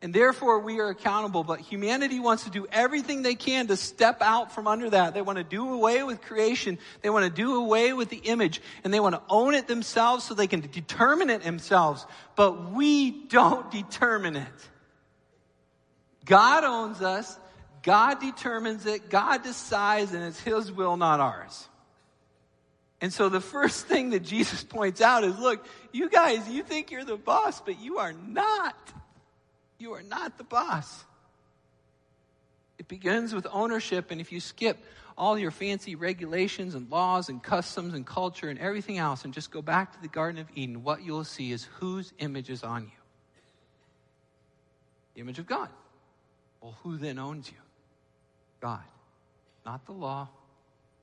And 0.02 0.14
therefore, 0.14 0.60
we 0.60 0.80
are 0.80 0.90
accountable. 0.90 1.44
But 1.44 1.62
humanity 1.62 2.20
wants 2.20 2.44
to 2.44 2.50
do 2.50 2.68
everything 2.72 3.22
they 3.22 3.36
can 3.36 3.68
to 3.68 3.78
step 3.78 4.22
out 4.22 4.52
from 4.52 4.68
under 4.68 4.90
that. 4.90 5.14
They 5.14 5.22
want 5.22 5.38
to 5.38 5.44
do 5.44 5.74
away 5.74 6.04
with 6.04 6.22
creation. 6.22 6.78
They 7.02 7.10
want 7.10 7.24
to 7.26 7.32
do 7.32 7.56
away 7.56 7.94
with 7.94 8.10
the 8.10 8.18
image. 8.18 8.62
And 8.84 8.94
they 8.94 9.00
want 9.00 9.16
to 9.16 9.22
own 9.30 9.56
it 9.56 9.68
themselves 9.68 10.26
so 10.26 10.34
they 10.34 10.48
can 10.48 10.62
determine 10.62 11.30
it 11.30 11.44
themselves. 11.44 12.06
But 12.36 12.72
we 12.72 13.12
don't 13.12 13.72
determine 13.72 14.36
it. 14.36 14.70
God 16.26 16.64
owns 16.64 17.02
us. 17.02 17.40
God 17.86 18.20
determines 18.20 18.88
it, 18.88 19.12
God 19.12 19.44
decides, 19.44 20.12
and 20.12 20.24
it's 20.24 20.40
His 20.40 20.72
will, 20.72 20.98
not 20.98 21.20
ours. 21.20 21.70
And 23.00 23.14
so 23.14 23.30
the 23.30 23.40
first 23.40 23.86
thing 23.86 24.10
that 24.10 24.24
Jesus 24.24 24.64
points 24.64 25.02
out 25.02 25.24
is 25.24 25.38
look, 25.38 25.64
you 25.92 26.10
guys, 26.10 26.50
you 26.50 26.64
think 26.64 26.90
you're 26.90 27.06
the 27.06 27.16
boss, 27.16 27.62
but 27.62 27.80
you 27.80 28.00
are 28.00 28.12
not. 28.12 28.76
You 29.78 29.94
are 29.94 30.04
not 30.04 30.38
the 30.38 30.44
boss. 30.44 31.04
It 32.78 32.88
begins 32.88 33.34
with 33.34 33.48
ownership, 33.52 34.12
and 34.12 34.20
if 34.20 34.32
you 34.32 34.40
skip 34.40 34.78
all 35.18 35.38
your 35.38 35.52
fancy 35.52 35.96
regulations 35.96 36.76
and 36.76 36.90
laws 36.92 37.30
and 37.30 37.42
customs 37.42 37.94
and 37.94 38.06
culture 38.06 38.50
and 38.50 38.60
everything 38.60 38.98
else 38.98 39.24
and 39.24 39.34
just 39.34 39.50
go 39.50 39.62
back 39.62 39.94
to 39.94 40.02
the 40.02 40.10
Garden 40.10 40.42
of 40.42 40.48
Eden, 40.56 40.84
what 40.84 41.04
you'll 41.04 41.24
see 41.24 41.52
is 41.52 41.64
whose 41.80 42.12
image 42.20 42.50
is 42.50 42.64
on 42.64 42.84
you? 42.84 42.90
The 45.14 45.22
image 45.22 45.40
of 45.40 45.48
God. 45.48 45.70
Well, 46.62 46.76
who 46.84 46.98
then 46.98 47.18
owns 47.18 47.50
you? 47.50 47.58
God. 48.60 48.84
Not 49.66 49.86
the 49.86 49.94
law, 49.94 50.28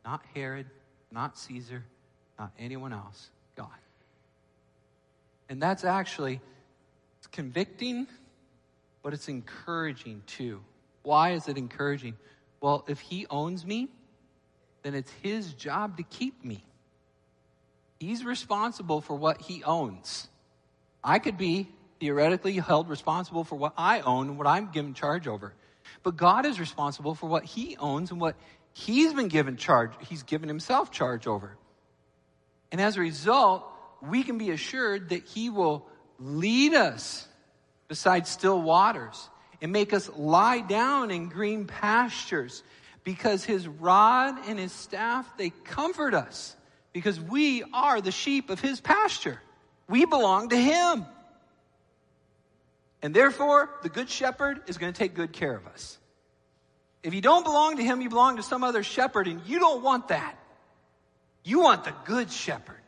not 0.04 0.22
Herod, 0.34 0.66
not 1.10 1.38
Caesar, 1.38 1.82
not 2.38 2.52
anyone 2.58 2.92
else. 2.92 3.30
God. 3.56 3.68
And 5.48 5.62
that's 5.62 5.84
actually 5.84 6.40
convicting, 7.30 8.06
but 9.02 9.12
it's 9.12 9.28
encouraging 9.28 10.22
too. 10.26 10.60
Why 11.02 11.32
is 11.32 11.48
it 11.48 11.58
encouraging? 11.58 12.16
Well, 12.60 12.84
if 12.86 13.00
he 13.00 13.26
owns 13.28 13.66
me, 13.66 13.88
then 14.82 14.94
it's 14.94 15.10
his 15.22 15.52
job 15.54 15.96
to 15.96 16.02
keep 16.02 16.44
me. 16.44 16.64
He's 17.98 18.24
responsible 18.24 19.00
for 19.00 19.14
what 19.14 19.40
he 19.40 19.62
owns. 19.64 20.28
I 21.04 21.18
could 21.18 21.36
be 21.36 21.68
theoretically 22.00 22.54
held 22.54 22.88
responsible 22.88 23.44
for 23.44 23.56
what 23.56 23.74
I 23.76 24.00
own 24.00 24.28
and 24.28 24.38
what 24.38 24.46
I'm 24.46 24.70
given 24.70 24.94
charge 24.94 25.28
over. 25.28 25.54
But 26.02 26.16
God 26.16 26.46
is 26.46 26.58
responsible 26.58 27.14
for 27.14 27.28
what 27.28 27.44
he 27.44 27.76
owns 27.76 28.10
and 28.10 28.20
what 28.20 28.36
he's 28.72 29.12
been 29.12 29.28
given 29.28 29.56
charge, 29.56 29.92
he's 30.08 30.22
given 30.22 30.48
himself 30.48 30.90
charge 30.90 31.26
over. 31.26 31.56
And 32.70 32.80
as 32.80 32.96
a 32.96 33.00
result, 33.00 33.64
we 34.00 34.22
can 34.22 34.38
be 34.38 34.50
assured 34.50 35.10
that 35.10 35.24
he 35.26 35.50
will 35.50 35.86
lead 36.18 36.74
us 36.74 37.28
beside 37.92 38.26
still 38.26 38.62
waters 38.62 39.28
and 39.60 39.70
make 39.70 39.92
us 39.92 40.08
lie 40.16 40.60
down 40.60 41.10
in 41.10 41.28
green 41.28 41.66
pastures 41.66 42.62
because 43.04 43.44
his 43.44 43.68
rod 43.68 44.34
and 44.48 44.58
his 44.58 44.72
staff, 44.72 45.30
they 45.36 45.50
comfort 45.50 46.14
us 46.14 46.56
because 46.94 47.20
we 47.20 47.62
are 47.74 48.00
the 48.00 48.10
sheep 48.10 48.48
of 48.48 48.60
his 48.60 48.80
pasture. 48.80 49.38
We 49.90 50.06
belong 50.06 50.48
to 50.48 50.56
him. 50.56 51.04
And 53.02 53.12
therefore, 53.12 53.68
the 53.82 53.90
good 53.90 54.08
shepherd 54.08 54.62
is 54.68 54.78
going 54.78 54.90
to 54.90 54.98
take 54.98 55.12
good 55.12 55.34
care 55.34 55.54
of 55.54 55.66
us. 55.66 55.98
If 57.02 57.12
you 57.12 57.20
don't 57.20 57.44
belong 57.44 57.76
to 57.76 57.82
him, 57.84 58.00
you 58.00 58.08
belong 58.08 58.38
to 58.38 58.42
some 58.42 58.64
other 58.64 58.82
shepherd, 58.82 59.28
and 59.28 59.42
you 59.46 59.58
don't 59.58 59.82
want 59.82 60.08
that. 60.08 60.34
You 61.44 61.60
want 61.60 61.84
the 61.84 61.92
good 62.06 62.32
shepherd. 62.32 62.80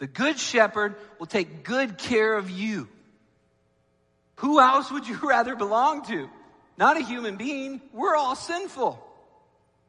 The 0.00 0.06
good 0.06 0.38
shepherd 0.38 0.96
will 1.18 1.28
take 1.28 1.64
good 1.64 1.96
care 1.96 2.34
of 2.34 2.50
you. 2.50 2.90
Who 4.40 4.60
else 4.60 4.90
would 4.90 5.06
you 5.06 5.16
rather 5.22 5.56
belong 5.56 6.04
to? 6.06 6.28
Not 6.76 6.96
a 6.96 7.02
human 7.02 7.36
being. 7.36 7.80
We're 7.92 8.16
all 8.16 8.36
sinful. 8.36 9.06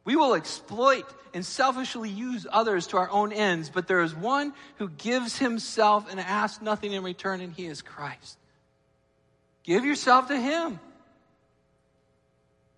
We 0.04 0.16
will 0.16 0.34
exploit 0.34 1.06
and 1.34 1.46
selfishly 1.46 2.10
use 2.10 2.48
others 2.52 2.88
to 2.88 2.98
our 2.98 3.10
own 3.10 3.32
ends, 3.32 3.70
but 3.70 3.88
there 3.88 4.02
is 4.02 4.16
one 4.16 4.54
who 4.78 4.90
gives 4.90 5.38
himself 5.38 6.10
and 6.12 6.20
asks 6.20 6.62
nothing 6.62 6.92
in 6.92 7.04
return, 7.04 7.40
and 7.40 7.54
he 7.54 7.66
is 7.66 7.82
Christ. 7.82 8.38
Give 9.64 9.86
yourself 9.86 10.28
to 10.28 10.38
Him. 10.38 10.80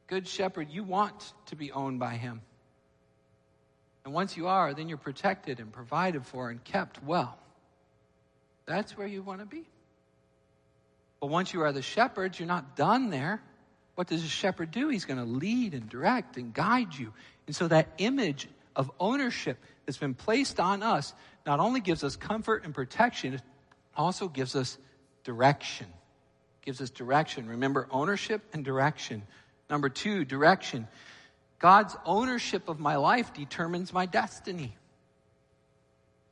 Good 0.08 0.28
shepherd, 0.28 0.70
you 0.70 0.84
want 0.84 1.34
to 1.48 1.56
be 1.56 1.72
owned 1.72 2.00
by 2.00 2.16
Him. 2.16 2.42
And 4.06 4.14
once 4.14 4.36
you 4.36 4.48
are, 4.48 4.74
then 4.74 4.90
you're 4.90 4.98
protected 4.98 5.60
and 5.60 5.72
provided 5.72 6.26
for 6.26 6.50
and 6.50 6.62
kept 6.64 7.02
well. 7.04 7.38
That's 8.66 8.98
where 8.98 9.08
you 9.08 9.22
want 9.22 9.40
to 9.40 9.46
be. 9.46 9.66
But 11.24 11.30
once 11.30 11.54
you 11.54 11.62
are 11.62 11.72
the 11.72 11.82
shepherd, 11.82 12.38
you're 12.38 12.50
not 12.50 12.76
done 12.76 13.10
there. 13.10 13.42
What 13.96 14.08
does 14.08 14.26
a 14.26 14.28
shepherd 14.28 14.72
do? 14.72 14.90
He's 14.90 15.06
going 15.06 15.20
to 15.20 15.24
lead 15.24 15.74
and 15.74 15.88
direct 15.88 16.36
and 16.36 16.54
guide 16.54 16.94
you. 16.94 17.14
And 17.48 17.56
so 17.56 17.70
that 17.70 17.88
image 17.98 18.50
of 18.76 18.92
ownership 19.00 19.58
that's 19.86 19.98
been 19.98 20.16
placed 20.16 20.60
on 20.60 20.84
us 20.84 21.14
not 21.46 21.62
only 21.62 21.80
gives 21.80 22.04
us 22.04 22.18
comfort 22.18 22.66
and 22.66 22.76
protection, 22.76 23.36
it 23.36 23.42
also 23.96 24.28
gives 24.28 24.54
us 24.54 24.78
direction. 25.24 25.88
Gives 26.62 26.82
us 26.82 26.90
direction. 26.90 27.48
Remember, 27.48 27.88
ownership 27.90 28.42
and 28.52 28.66
direction. 28.66 29.24
Number 29.70 29.88
two, 29.88 30.26
direction. 30.26 30.90
God's 31.58 31.96
ownership 32.06 32.68
of 32.68 32.82
my 32.82 32.98
life 32.98 33.34
determines 33.34 33.94
my 33.94 34.08
destiny. 34.08 34.76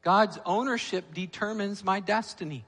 God's 0.02 0.38
ownership 0.46 1.14
determines 1.14 1.82
my 1.82 2.02
destiny. 2.02 2.66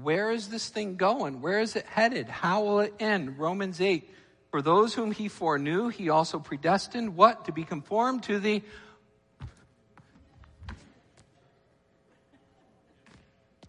Where 0.00 0.30
is 0.30 0.48
this 0.48 0.68
thing 0.68 0.96
going? 0.96 1.42
Where 1.42 1.60
is 1.60 1.76
it 1.76 1.86
headed? 1.86 2.28
How 2.28 2.62
will 2.64 2.80
it 2.80 2.94
end? 2.98 3.38
Romans 3.38 3.80
8. 3.80 4.08
For 4.50 4.62
those 4.62 4.94
whom 4.94 5.12
he 5.12 5.28
foreknew, 5.28 5.88
he 5.88 6.08
also 6.08 6.38
predestined 6.38 7.16
what? 7.16 7.46
To 7.46 7.52
be 7.52 7.64
conformed 7.64 8.22
to 8.24 8.38
the 8.38 8.62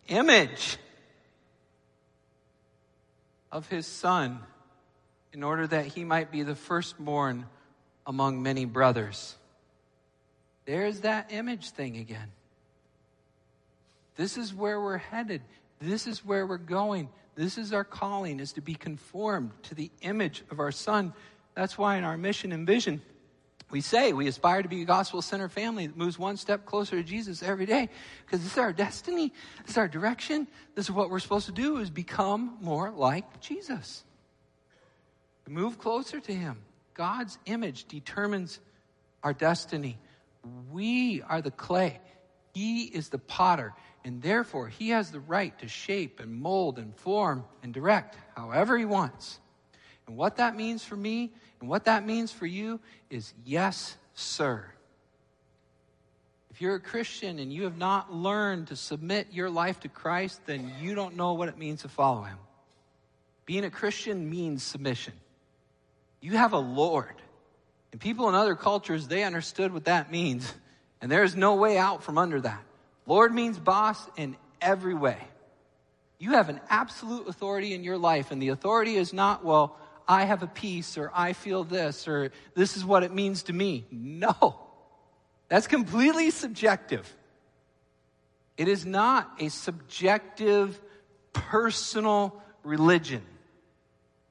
image 0.08 0.78
of 3.52 3.68
his 3.68 3.88
son 3.88 4.40
in 5.32 5.44
order 5.44 5.68
that 5.68 5.86
he 5.86 6.04
might 6.04 6.32
be 6.32 6.44
the 6.44 6.56
firstborn 6.56 7.46
among 8.06 8.44
many 8.44 8.66
brothers. 8.66 9.36
There's 10.66 11.02
that 11.02 11.32
image 11.32 11.72
thing 11.72 11.98
again. 11.98 12.32
This 14.16 14.38
is 14.38 14.54
where 14.54 14.80
we're 14.80 14.98
headed. 14.98 15.42
This 15.84 16.08
is 16.08 16.24
where 16.24 16.48
we're 16.48 16.58
going. 16.58 17.10
This 17.36 17.58
is 17.58 17.74
our 17.74 17.84
calling 17.84 18.40
is 18.40 18.54
to 18.54 18.62
be 18.62 18.74
conformed 18.74 19.52
to 19.64 19.76
the 19.76 19.92
image 20.02 20.42
of 20.50 20.62
our 20.62 20.72
son. 20.72 21.14
That's 21.56 21.78
why 21.78 21.98
in 21.98 22.06
our 22.06 22.16
mission 22.16 22.54
and 22.54 22.66
vision, 22.66 23.02
we 23.70 23.82
say 23.82 24.14
we 24.14 24.28
aspire 24.28 24.62
to 24.62 24.70
be 24.70 24.84
a 24.84 24.86
gospel 24.86 25.22
centered 25.22 25.52
family 25.52 25.88
that 25.88 25.98
moves 25.98 26.18
one 26.18 26.38
step 26.38 26.66
closer 26.66 26.96
to 26.96 27.04
Jesus 27.04 27.44
every 27.44 27.66
day 27.66 27.90
because 28.26 28.42
this 28.42 28.54
is 28.54 28.58
our 28.58 28.72
destiny. 28.72 29.34
This 29.64 29.72
is 29.72 29.78
our 29.78 29.90
direction. 29.90 30.48
This 30.74 30.86
is 30.86 30.92
what 30.92 31.10
we're 31.10 31.20
supposed 31.20 31.48
to 31.48 31.52
do 31.52 31.78
is 31.78 31.90
become 31.90 32.58
more 32.62 32.90
like 32.90 33.42
Jesus. 33.42 34.06
Move 35.50 35.80
closer 35.80 36.22
to 36.22 36.34
him. 36.34 36.60
God's 36.94 37.38
image 37.46 37.86
determines 37.90 38.62
our 39.22 39.34
destiny. 39.34 39.98
We 40.72 41.22
are 41.24 41.42
the 41.42 41.52
clay. 41.52 42.00
He 42.54 42.84
is 42.84 43.10
the 43.10 43.18
potter, 43.18 43.74
and 44.04 44.22
therefore 44.22 44.68
he 44.68 44.90
has 44.90 45.12
the 45.12 45.20
right 45.20 45.58
to 45.60 45.68
shape 45.68 46.20
and 46.20 46.34
mold 46.34 46.78
and 46.78 46.96
form 46.96 47.46
and 47.62 47.74
direct 47.74 48.18
however 48.36 48.78
he 48.78 48.86
wants. 48.86 49.40
And 50.08 50.18
what 50.18 50.38
that 50.38 50.56
means 50.56 50.84
for 50.84 50.96
me 50.96 51.32
and 51.60 51.70
what 51.70 51.86
that 51.86 52.06
means 52.06 52.32
for 52.32 52.46
you 52.46 52.80
is 53.10 53.34
yes, 53.46 53.96
sir. 54.14 54.66
If 56.52 56.62
you're 56.62 56.76
a 56.76 56.80
Christian 56.80 57.40
and 57.40 57.52
you 57.52 57.64
have 57.64 57.78
not 57.78 58.14
learned 58.14 58.68
to 58.68 58.76
submit 58.76 59.28
your 59.32 59.50
life 59.50 59.80
to 59.82 59.88
Christ, 59.88 60.42
then 60.46 60.72
you 60.80 60.94
don't 60.94 61.16
know 61.16 61.34
what 61.34 61.50
it 61.50 61.58
means 61.58 61.82
to 61.82 61.90
follow 61.90 62.24
him. 62.24 62.38
Being 63.46 63.66
a 63.66 63.72
Christian 63.72 64.30
means 64.30 64.62
submission. 64.62 65.14
You 66.22 66.38
have 66.38 66.54
a 66.54 66.60
Lord. 66.60 67.16
And 67.92 68.00
people 68.00 68.30
in 68.30 68.36
other 68.36 68.56
cultures, 68.56 69.08
they 69.08 69.24
understood 69.24 69.74
what 69.74 69.86
that 69.86 70.12
means. 70.12 70.54
And 71.02 71.12
there's 71.12 71.36
no 71.36 71.56
way 71.56 71.78
out 71.78 72.04
from 72.04 72.18
under 72.18 72.40
that. 72.42 72.64
Lord 73.06 73.34
means 73.34 73.60
boss 73.60 74.00
in 74.18 74.36
every 74.62 74.94
way. 74.94 75.18
You 76.20 76.32
have 76.32 76.50
an 76.50 76.62
absolute 76.70 77.28
authority 77.28 77.74
in 77.74 77.84
your 77.84 77.98
life, 77.98 78.32
and 78.32 78.42
the 78.42 78.50
authority 78.50 78.96
is 78.96 79.14
not, 79.14 79.44
well, 79.44 79.78
I 80.08 80.26
have 80.26 80.44
a 80.44 80.48
peace, 80.48 80.98
or 80.98 81.12
I 81.14 81.34
feel 81.34 81.64
this, 81.64 82.08
or 82.08 82.32
this 82.56 82.78
is 82.78 82.86
what 82.86 83.04
it 83.04 83.14
means 83.14 83.44
to 83.44 83.54
me. 83.54 83.86
No. 83.92 84.60
That's 85.50 85.68
completely 85.68 86.30
subjective. 86.32 87.12
It 88.58 88.68
is 88.68 88.86
not 88.86 89.32
a 89.40 89.50
subjective, 89.50 90.80
personal 91.34 92.42
religion 92.64 93.24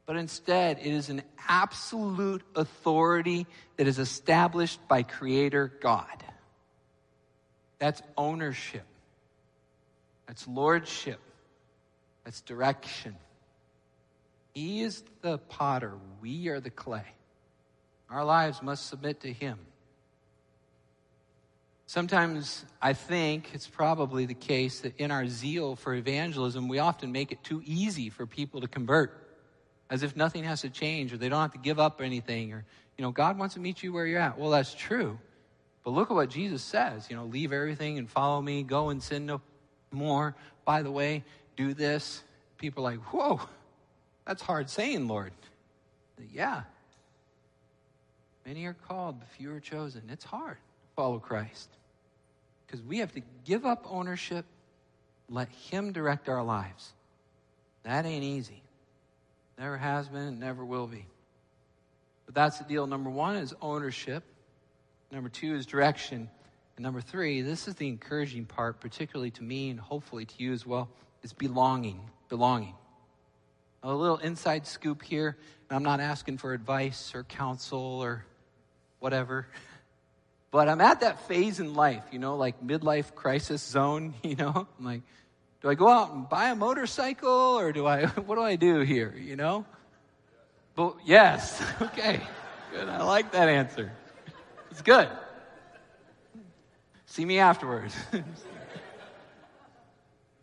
but 0.07 0.17
instead 0.17 0.79
it 0.79 0.93
is 0.93 1.09
an 1.09 1.23
absolute 1.49 2.43
authority 2.55 3.47
that 3.77 3.87
is 3.87 3.99
established 3.99 4.87
by 4.89 5.03
Creator 5.03 5.73
God. 5.81 6.23
That's 7.83 8.01
ownership, 8.17 8.87
that's 10.29 10.47
lordship, 10.47 11.19
that's 12.23 12.41
direction. 12.41 13.17
He 14.55 14.83
is 14.83 15.03
the 15.21 15.39
potter, 15.39 15.95
we 16.21 16.47
are 16.47 16.61
the 16.61 16.71
clay. 16.71 17.03
Our 18.09 18.25
lives 18.25 18.63
must 18.63 18.87
submit 18.87 19.23
to 19.23 19.33
Him. 19.33 19.59
Sometimes 21.87 22.65
I 22.81 22.93
think 22.93 23.51
it's 23.53 23.67
probably 23.67 24.27
the 24.27 24.35
case 24.35 24.79
that 24.83 24.97
in 24.99 25.11
our 25.11 25.27
zeal 25.27 25.75
for 25.75 25.93
evangelism, 25.93 26.69
we 26.69 26.79
often 26.79 27.11
make 27.11 27.33
it 27.33 27.43
too 27.43 27.63
easy 27.65 28.11
for 28.11 28.27
people 28.27 28.61
to 28.61 28.69
convert 28.69 29.13
as 29.91 30.05
if 30.05 30.15
nothing 30.15 30.45
has 30.45 30.61
to 30.61 30.71
change 30.71 31.13
or 31.13 31.17
they 31.17 31.29
don't 31.29 31.41
have 31.41 31.51
to 31.55 31.59
give 31.59 31.81
up 31.81 32.01
anything 32.01 32.53
or, 32.53 32.65
you 32.97 33.03
know, 33.03 33.11
God 33.11 33.41
wants 33.41 33.55
to 33.55 33.61
meet 33.61 33.83
you 33.83 33.93
where 33.93 34.07
you're 34.07 34.21
at. 34.21 34.39
Well, 34.39 34.51
that's 34.51 34.73
true. 34.73 35.19
But 35.85 35.91
look 35.91 36.11
at 36.11 36.15
what 36.15 36.31
Jesus 36.31 36.63
says, 36.63 37.09
you 37.11 37.17
know, 37.17 37.25
leave 37.25 37.53
everything 37.53 37.99
and 37.99 38.09
follow 38.09 38.41
me, 38.41 38.63
go 38.63 38.91
and 38.91 39.03
sin 39.03 39.27
no 39.27 39.41
more. 39.91 40.37
By 40.65 40.83
the 40.83 40.91
way, 40.93 41.25
do 41.57 41.75
this. 41.75 42.23
People 42.59 42.87
are 42.87 42.93
like, 42.93 43.01
whoa, 43.13 43.41
that's 44.25 44.43
hard 44.43 44.71
saying, 44.71 45.09
Lord. 45.09 45.33
Yeah. 46.33 46.63
Many 48.47 48.65
are 48.67 48.77
called, 48.87 49.19
but 49.19 49.29
few 49.29 49.53
are 49.53 49.61
chosen. 49.61 50.03
It's 50.09 50.25
hard 50.25 50.59
follow 50.95 51.19
Christ 51.19 51.69
because 52.67 52.83
we 52.83 52.99
have 52.99 53.13
to 53.13 53.23
give 53.45 53.67
up 53.67 53.87
ownership, 53.91 54.45
let 55.29 55.49
Him 55.49 55.93
direct 55.93 56.29
our 56.29 56.43
lives. 56.43 56.93
That 57.83 58.07
ain't 58.07 58.25
easy. 58.25 58.63
Never 59.59 59.77
has 59.77 60.09
been 60.09 60.23
and 60.23 60.41
never 60.41 60.65
will 60.65 60.87
be. 60.87 61.05
But 62.27 62.35
that's 62.35 62.59
the 62.59 62.65
deal. 62.65 62.87
Number 62.87 63.11
one 63.11 63.37
is 63.37 63.55
ownership. 63.61 64.25
Number 65.13 65.29
two 65.29 65.55
is 65.55 65.67
direction. 65.67 66.31
And 66.77 66.83
number 66.83 67.03
three, 67.03 67.43
this 67.43 67.69
is 67.69 67.75
the 67.75 67.87
encouraging 67.87 68.47
part, 68.47 68.81
particularly 68.81 69.31
to 69.33 69.43
me 69.43 69.69
and 69.69 69.79
hopefully 69.79 70.25
to 70.25 70.35
you 70.39 70.55
as 70.55 70.67
well, 70.67 70.89
is 71.23 71.35
belonging. 71.35 72.01
Belonging. 72.31 72.75
A 73.83 73.93
little 73.93 74.17
inside 74.17 74.67
scoop 74.67 75.03
here, 75.03 75.37
and 75.69 75.77
I'm 75.77 75.83
not 75.83 76.01
asking 76.01 76.39
for 76.39 76.55
advice 76.55 77.15
or 77.15 77.25
counsel 77.25 77.79
or 77.79 78.25
whatever. 78.99 79.47
But 80.51 80.69
I'm 80.69 80.83
at 80.83 81.01
that 81.01 81.27
phase 81.29 81.61
in 81.61 81.73
life, 81.73 82.03
you 82.13 82.19
know, 82.19 82.37
like 82.37 82.63
midlife 82.63 83.15
crisis 83.15 83.63
zone, 83.63 84.13
you 84.23 84.37
know? 84.37 84.69
I'm 84.79 84.85
like, 84.85 85.01
do 85.63 85.71
I 85.71 85.75
go 85.75 85.89
out 85.89 86.13
and 86.13 86.29
buy 86.29 86.51
a 86.51 86.55
motorcycle 86.55 87.31
or 87.31 87.73
do 87.73 87.87
I, 87.87 88.05
what 88.27 88.35
do 88.35 88.43
I 88.43 88.57
do 88.57 88.81
here, 88.81 89.17
you 89.17 89.35
know? 89.35 89.65
But 90.75 90.97
yes, 91.07 91.63
okay, 91.81 92.21
good. 92.71 92.87
I 92.87 93.03
like 93.03 93.33
that 93.33 93.49
answer. 93.49 93.93
It's 94.73 94.81
good. 94.81 95.09
See 97.05 97.27
me 97.27 97.41
afterwards. 97.41 97.95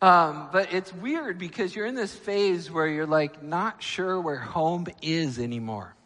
um, 0.00 0.50
but 0.52 0.72
it's 0.72 0.94
weird 0.94 1.36
because 1.36 1.74
you're 1.74 1.86
in 1.86 1.96
this 1.96 2.14
phase 2.14 2.70
where 2.70 2.86
you're 2.86 3.08
like 3.08 3.42
not 3.42 3.82
sure 3.82 4.20
where 4.20 4.38
home 4.38 4.86
is 5.02 5.40
anymore. 5.40 5.96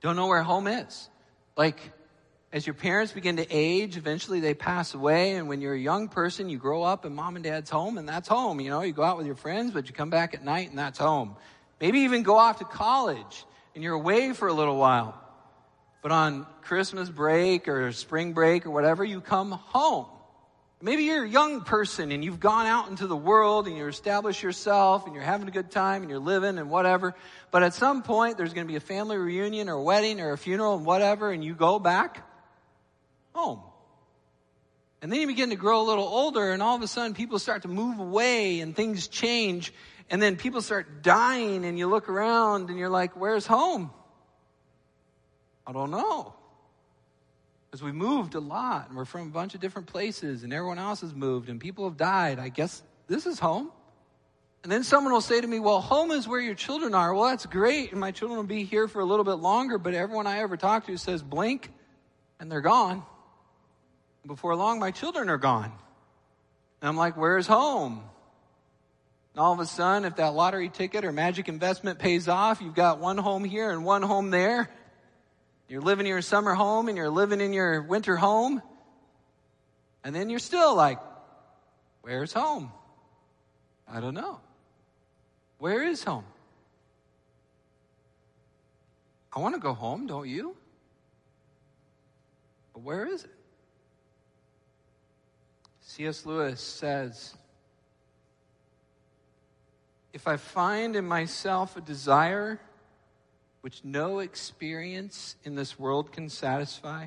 Don't 0.00 0.14
know 0.14 0.28
where 0.28 0.44
home 0.44 0.68
is. 0.68 1.10
Like, 1.56 1.80
as 2.52 2.64
your 2.64 2.74
parents 2.74 3.12
begin 3.12 3.38
to 3.38 3.46
age, 3.50 3.96
eventually 3.96 4.38
they 4.38 4.54
pass 4.54 4.94
away. 4.94 5.34
And 5.34 5.48
when 5.48 5.60
you're 5.60 5.74
a 5.74 5.78
young 5.78 6.06
person, 6.06 6.48
you 6.48 6.56
grow 6.56 6.84
up 6.84 7.04
in 7.04 7.16
mom 7.16 7.34
and 7.34 7.44
dad's 7.44 7.68
home, 7.68 7.98
and 7.98 8.08
that's 8.08 8.28
home. 8.28 8.60
You 8.60 8.70
know, 8.70 8.82
you 8.82 8.92
go 8.92 9.02
out 9.02 9.16
with 9.16 9.26
your 9.26 9.34
friends, 9.34 9.72
but 9.72 9.88
you 9.88 9.92
come 9.92 10.10
back 10.10 10.34
at 10.34 10.44
night, 10.44 10.70
and 10.70 10.78
that's 10.78 11.00
home. 11.00 11.34
Maybe 11.80 12.02
even 12.02 12.22
go 12.22 12.36
off 12.36 12.60
to 12.60 12.64
college, 12.64 13.44
and 13.74 13.82
you're 13.82 13.94
away 13.94 14.34
for 14.34 14.46
a 14.46 14.52
little 14.52 14.76
while. 14.76 15.20
But 16.06 16.12
on 16.12 16.46
Christmas 16.62 17.08
break 17.10 17.66
or 17.66 17.90
spring 17.90 18.32
break 18.32 18.64
or 18.64 18.70
whatever, 18.70 19.04
you 19.04 19.20
come 19.20 19.50
home. 19.50 20.06
Maybe 20.80 21.02
you're 21.02 21.24
a 21.24 21.28
young 21.28 21.62
person 21.62 22.12
and 22.12 22.22
you've 22.22 22.38
gone 22.38 22.66
out 22.66 22.88
into 22.88 23.08
the 23.08 23.16
world 23.16 23.66
and 23.66 23.76
you 23.76 23.88
establish 23.88 24.40
yourself 24.40 25.06
and 25.06 25.16
you're 25.16 25.24
having 25.24 25.48
a 25.48 25.50
good 25.50 25.72
time 25.72 26.02
and 26.02 26.10
you're 26.12 26.20
living 26.20 26.58
and 26.58 26.70
whatever. 26.70 27.16
But 27.50 27.64
at 27.64 27.74
some 27.74 28.04
point, 28.04 28.36
there's 28.36 28.52
going 28.52 28.68
to 28.68 28.70
be 28.70 28.76
a 28.76 28.80
family 28.80 29.16
reunion 29.16 29.68
or 29.68 29.72
a 29.72 29.82
wedding 29.82 30.20
or 30.20 30.30
a 30.30 30.38
funeral 30.38 30.76
and 30.76 30.86
whatever, 30.86 31.32
and 31.32 31.42
you 31.42 31.56
go 31.56 31.80
back 31.80 32.24
home. 33.34 33.58
And 35.02 35.10
then 35.10 35.20
you 35.20 35.26
begin 35.26 35.50
to 35.50 35.56
grow 35.56 35.82
a 35.82 35.86
little 35.88 36.06
older, 36.06 36.52
and 36.52 36.62
all 36.62 36.76
of 36.76 36.82
a 36.82 36.86
sudden 36.86 37.14
people 37.14 37.40
start 37.40 37.62
to 37.62 37.68
move 37.68 37.98
away 37.98 38.60
and 38.60 38.76
things 38.76 39.08
change. 39.08 39.74
And 40.08 40.22
then 40.22 40.36
people 40.36 40.62
start 40.62 41.02
dying, 41.02 41.64
and 41.64 41.76
you 41.76 41.88
look 41.88 42.08
around 42.08 42.70
and 42.70 42.78
you're 42.78 42.90
like, 42.90 43.16
where's 43.16 43.44
home? 43.44 43.90
I 45.66 45.72
don't 45.72 45.90
know. 45.90 46.34
Because 47.70 47.82
we 47.82 47.92
moved 47.92 48.34
a 48.34 48.40
lot, 48.40 48.88
and 48.88 48.96
we're 48.96 49.04
from 49.04 49.22
a 49.22 49.30
bunch 49.30 49.54
of 49.54 49.60
different 49.60 49.88
places, 49.88 50.44
and 50.44 50.52
everyone 50.52 50.78
else 50.78 51.00
has 51.00 51.14
moved, 51.14 51.48
and 51.48 51.60
people 51.60 51.84
have 51.88 51.96
died. 51.96 52.38
I 52.38 52.48
guess 52.48 52.82
this 53.08 53.26
is 53.26 53.38
home. 53.38 53.70
And 54.62 54.72
then 54.72 54.82
someone 54.82 55.12
will 55.12 55.20
say 55.20 55.40
to 55.40 55.46
me, 55.46 55.60
Well, 55.60 55.80
home 55.80 56.10
is 56.10 56.26
where 56.26 56.40
your 56.40 56.54
children 56.54 56.94
are. 56.94 57.14
Well, 57.14 57.24
that's 57.24 57.46
great, 57.46 57.90
and 57.90 58.00
my 58.00 58.12
children 58.12 58.36
will 58.36 58.46
be 58.46 58.64
here 58.64 58.88
for 58.88 59.00
a 59.00 59.04
little 59.04 59.24
bit 59.24 59.34
longer, 59.34 59.78
but 59.78 59.94
everyone 59.94 60.26
I 60.26 60.38
ever 60.38 60.56
talk 60.56 60.86
to 60.86 60.96
says 60.96 61.22
blink, 61.22 61.70
and 62.40 62.50
they're 62.50 62.60
gone. 62.60 63.02
Before 64.26 64.56
long, 64.56 64.80
my 64.80 64.90
children 64.90 65.28
are 65.28 65.38
gone. 65.38 65.72
And 66.80 66.88
I'm 66.88 66.96
like, 66.96 67.16
Where's 67.16 67.46
home? 67.46 68.02
And 69.34 69.40
all 69.40 69.52
of 69.52 69.60
a 69.60 69.66
sudden, 69.66 70.06
if 70.06 70.16
that 70.16 70.34
lottery 70.34 70.70
ticket 70.70 71.04
or 71.04 71.12
magic 71.12 71.48
investment 71.48 71.98
pays 71.98 72.26
off, 72.26 72.62
you've 72.62 72.74
got 72.74 73.00
one 73.00 73.18
home 73.18 73.44
here 73.44 73.70
and 73.70 73.84
one 73.84 74.02
home 74.02 74.30
there. 74.30 74.70
You're 75.68 75.80
living 75.80 76.06
in 76.06 76.10
your 76.10 76.22
summer 76.22 76.54
home 76.54 76.88
and 76.88 76.96
you're 76.96 77.10
living 77.10 77.40
in 77.40 77.52
your 77.52 77.82
winter 77.82 78.16
home. 78.16 78.62
And 80.04 80.14
then 80.14 80.30
you're 80.30 80.38
still 80.38 80.74
like, 80.76 80.98
where's 82.02 82.32
home? 82.32 82.70
I 83.88 84.00
don't 84.00 84.14
know. 84.14 84.40
Where 85.58 85.82
is 85.82 86.04
home? 86.04 86.24
I 89.34 89.40
want 89.40 89.54
to 89.54 89.60
go 89.60 89.74
home, 89.74 90.06
don't 90.06 90.28
you? 90.28 90.56
But 92.72 92.82
where 92.82 93.06
is 93.06 93.24
it? 93.24 93.30
C.S. 95.80 96.26
Lewis 96.26 96.60
says, 96.60 97.34
if 100.12 100.26
I 100.28 100.36
find 100.36 100.96
in 100.96 101.06
myself 101.06 101.76
a 101.76 101.80
desire 101.80 102.60
which 103.66 103.82
no 103.82 104.20
experience 104.20 105.34
in 105.42 105.56
this 105.56 105.76
world 105.76 106.12
can 106.12 106.28
satisfy, 106.28 107.04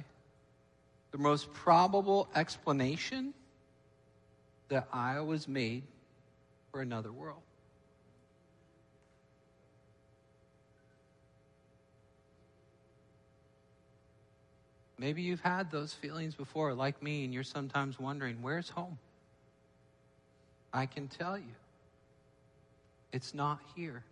the 1.11 1.17
most 1.17 1.53
probable 1.53 2.27
explanation 2.35 3.33
that 4.67 4.85
I 4.91 5.21
was 5.21 5.47
made 5.47 5.83
for 6.69 6.81
another 6.81 7.13
world. 7.13 7.39
Maybe 14.97 15.21
you've 15.21 15.39
had 15.39 15.71
those 15.71 15.93
feelings 15.93 16.35
before, 16.35 16.73
like 16.73 17.01
me, 17.01 17.23
and 17.23 17.33
you're 17.33 17.43
sometimes 17.43 17.97
wondering, 17.97 18.41
where's 18.41 18.67
home? 18.67 18.97
I 20.73 20.87
can 20.87 21.07
tell 21.07 21.37
you, 21.37 21.55
it's 23.13 23.33
not 23.33 23.61
here, 23.77 24.03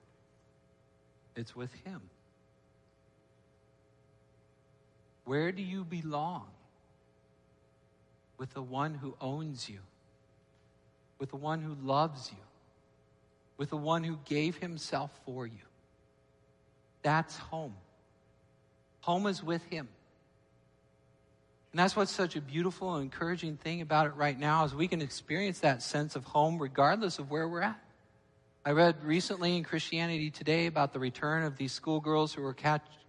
it's 1.36 1.53
with 1.53 1.73
Him. 1.83 1.99
Where 5.27 5.51
do 5.51 5.61
you 5.61 5.83
belong? 5.83 6.45
With 8.37 8.53
the 8.53 8.61
one 8.61 8.93
who 8.93 9.13
owns 9.19 9.67
you, 9.67 9.79
with 11.19 11.31
the 11.31 11.35
one 11.35 11.61
who 11.61 11.75
loves 11.85 12.31
you, 12.31 12.43
with 13.57 13.69
the 13.69 13.77
one 13.77 14.05
who 14.05 14.17
gave 14.23 14.55
himself 14.55 15.11
for 15.25 15.45
you. 15.45 15.65
That's 17.01 17.35
home. 17.35 17.73
Home 19.01 19.27
is 19.27 19.43
with 19.43 19.63
him. 19.65 19.89
And 21.73 21.79
that's 21.79 21.97
what's 21.97 22.11
such 22.11 22.37
a 22.37 22.41
beautiful 22.41 22.95
and 22.95 23.03
encouraging 23.03 23.57
thing 23.57 23.81
about 23.81 24.07
it 24.07 24.15
right 24.15 24.39
now 24.39 24.63
is 24.63 24.73
we 24.73 24.87
can 24.87 25.01
experience 25.01 25.59
that 25.59 25.81
sense 25.81 26.15
of 26.15 26.23
home 26.23 26.57
regardless 26.57 27.19
of 27.19 27.29
where 27.29 27.49
we're 27.49 27.63
at. 27.63 27.79
I 28.65 28.71
read 28.71 29.03
recently 29.03 29.57
in 29.57 29.65
Christianity 29.65 30.29
Today 30.29 30.67
about 30.67 30.93
the 30.93 30.99
return 30.99 31.43
of 31.43 31.57
these 31.57 31.73
schoolgirls 31.73 32.33
who 32.33 32.43
were 32.43 32.55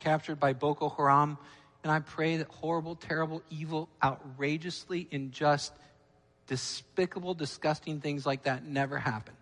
captured 0.01 0.41
by 0.41 0.53
Boko 0.53 0.89
Haram 0.89 1.39
and 1.83 1.93
I 1.93 2.01
pray 2.01 2.39
that 2.39 2.49
horrible, 2.49 2.97
terrible, 2.97 3.43
evil, 3.51 3.89
outrageously 4.03 5.09
unjust, 5.13 5.73
despicable, 6.47 7.35
disgusting 7.35 8.01
things 8.01 8.27
like 8.27 8.45
that 8.45 8.65
never 8.65 8.99
happen. 8.99 9.35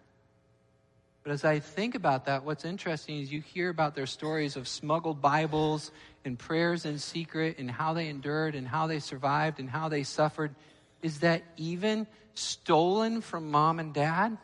But 1.23 1.33
as 1.33 1.45
I 1.45 1.59
think 1.59 1.97
about 1.97 2.27
that, 2.27 2.45
what's 2.45 2.65
interesting 2.65 3.19
is 3.19 3.33
you 3.33 3.41
hear 3.41 3.69
about 3.69 3.97
their 3.97 4.07
stories 4.07 4.55
of 4.55 4.69
smuggled 4.69 5.21
Bibles 5.21 5.91
and 6.25 6.39
prayers 6.39 6.85
in 6.85 7.01
secret 7.01 7.59
and 7.59 7.69
how 7.69 7.95
they 7.95 8.09
endured 8.09 8.55
and 8.55 8.69
how 8.69 8.87
they 8.87 9.01
survived 9.01 9.59
and 9.59 9.69
how 9.69 9.89
they 9.89 10.05
suffered. 10.05 10.55
Is 11.03 11.21
that 11.21 11.43
even 11.57 12.07
stolen 12.35 13.23
from 13.23 13.51
mom 13.51 13.81
and 13.81 13.93
dad, 13.93 14.39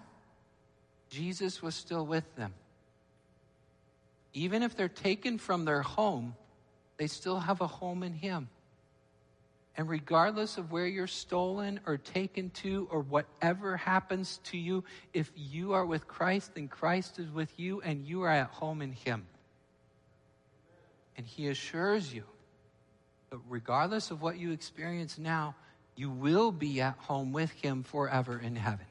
Jesus 1.09 1.63
was 1.63 1.77
still 1.77 2.05
with 2.05 2.35
them. 2.35 2.53
Even 4.33 4.65
if 4.65 4.75
they're 4.75 4.89
taken 4.89 5.39
from 5.39 5.65
their 5.65 5.83
home, 5.83 6.35
they 7.03 7.09
still 7.09 7.41
have 7.41 7.61
a 7.61 7.67
home 7.67 8.05
in 8.05 8.13
Him. 8.13 8.49
And 9.77 9.89
regardless 9.89 10.57
of 10.57 10.71
where 10.71 10.87
you're 10.87 11.09
stolen 11.09 11.81
or 11.85 11.97
taken 11.97 12.51
to 12.51 12.87
or 12.93 13.01
whatever 13.01 13.77
happens 13.77 14.39
to 14.45 14.57
you, 14.57 14.85
if 15.13 15.33
you 15.35 15.73
are 15.73 15.85
with 15.85 16.07
Christ, 16.07 16.55
then 16.55 16.69
Christ 16.69 17.19
is 17.19 17.29
with 17.29 17.59
you 17.59 17.81
and 17.81 18.07
you 18.07 18.23
are 18.23 18.29
at 18.29 18.51
home 18.51 18.83
in 18.83 18.93
Him. 18.93 19.27
And 21.17 21.27
He 21.27 21.49
assures 21.49 22.15
you 22.15 22.23
that 23.31 23.41
regardless 23.49 24.13
of 24.13 24.23
what 24.23 24.39
you 24.39 24.53
experience 24.53 25.19
now, 25.19 25.57
you 25.97 26.09
will 26.09 26.53
be 26.53 26.81
at 26.81 26.99
home 26.99 27.33
with 27.33 27.51
Him 27.51 27.83
forever 27.83 28.39
in 28.39 28.55
heaven. 28.55 28.87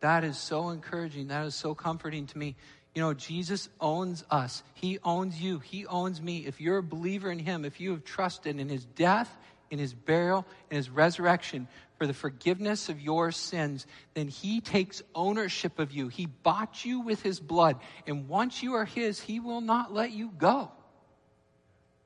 That 0.00 0.24
is 0.24 0.38
so 0.38 0.70
encouraging. 0.70 1.28
That 1.28 1.44
is 1.44 1.54
so 1.54 1.74
comforting 1.74 2.26
to 2.28 2.38
me. 2.38 2.56
You 2.96 3.02
know, 3.02 3.12
Jesus 3.12 3.68
owns 3.78 4.24
us. 4.30 4.62
He 4.72 4.98
owns 5.04 5.38
you. 5.38 5.58
He 5.58 5.84
owns 5.84 6.22
me. 6.22 6.46
If 6.46 6.62
you're 6.62 6.78
a 6.78 6.82
believer 6.82 7.30
in 7.30 7.38
Him, 7.38 7.66
if 7.66 7.78
you 7.78 7.90
have 7.90 8.04
trusted 8.04 8.58
in 8.58 8.70
His 8.70 8.86
death, 8.86 9.30
in 9.70 9.78
His 9.78 9.92
burial, 9.92 10.46
in 10.70 10.78
His 10.78 10.88
resurrection 10.88 11.68
for 11.98 12.06
the 12.06 12.14
forgiveness 12.14 12.88
of 12.88 12.98
your 12.98 13.32
sins, 13.32 13.86
then 14.14 14.28
He 14.28 14.62
takes 14.62 15.02
ownership 15.14 15.78
of 15.78 15.92
you. 15.92 16.08
He 16.08 16.24
bought 16.24 16.86
you 16.86 17.00
with 17.00 17.20
His 17.20 17.38
blood. 17.38 17.78
And 18.06 18.28
once 18.28 18.62
you 18.62 18.72
are 18.76 18.86
His, 18.86 19.20
He 19.20 19.40
will 19.40 19.60
not 19.60 19.92
let 19.92 20.12
you 20.12 20.30
go. 20.30 20.72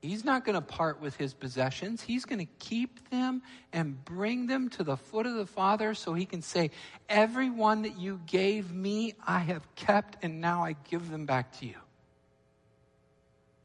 He's 0.02 0.24
not 0.24 0.46
going 0.46 0.54
to 0.54 0.62
part 0.62 1.00
with 1.00 1.16
his 1.16 1.34
possessions. 1.34 2.00
He's 2.00 2.24
going 2.24 2.38
to 2.38 2.50
keep 2.58 3.10
them 3.10 3.42
and 3.72 4.02
bring 4.04 4.46
them 4.46 4.70
to 4.70 4.84
the 4.84 4.96
foot 4.96 5.26
of 5.26 5.34
the 5.34 5.44
Father 5.44 5.92
so 5.92 6.14
he 6.14 6.24
can 6.24 6.40
say, 6.40 6.70
Everyone 7.08 7.82
that 7.82 7.98
you 7.98 8.20
gave 8.26 8.72
me, 8.72 9.14
I 9.26 9.40
have 9.40 9.74
kept, 9.74 10.24
and 10.24 10.40
now 10.40 10.64
I 10.64 10.74
give 10.88 11.10
them 11.10 11.26
back 11.26 11.58
to 11.58 11.66
you. 11.66 11.76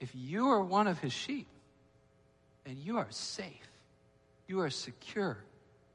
If 0.01 0.11
you 0.13 0.49
are 0.49 0.61
one 0.61 0.87
of 0.87 0.99
his 0.99 1.13
sheep, 1.13 1.47
then 2.65 2.77
you 2.83 2.97
are 2.97 3.07
safe, 3.11 3.71
you 4.47 4.59
are 4.59 4.69
secure, 4.69 5.37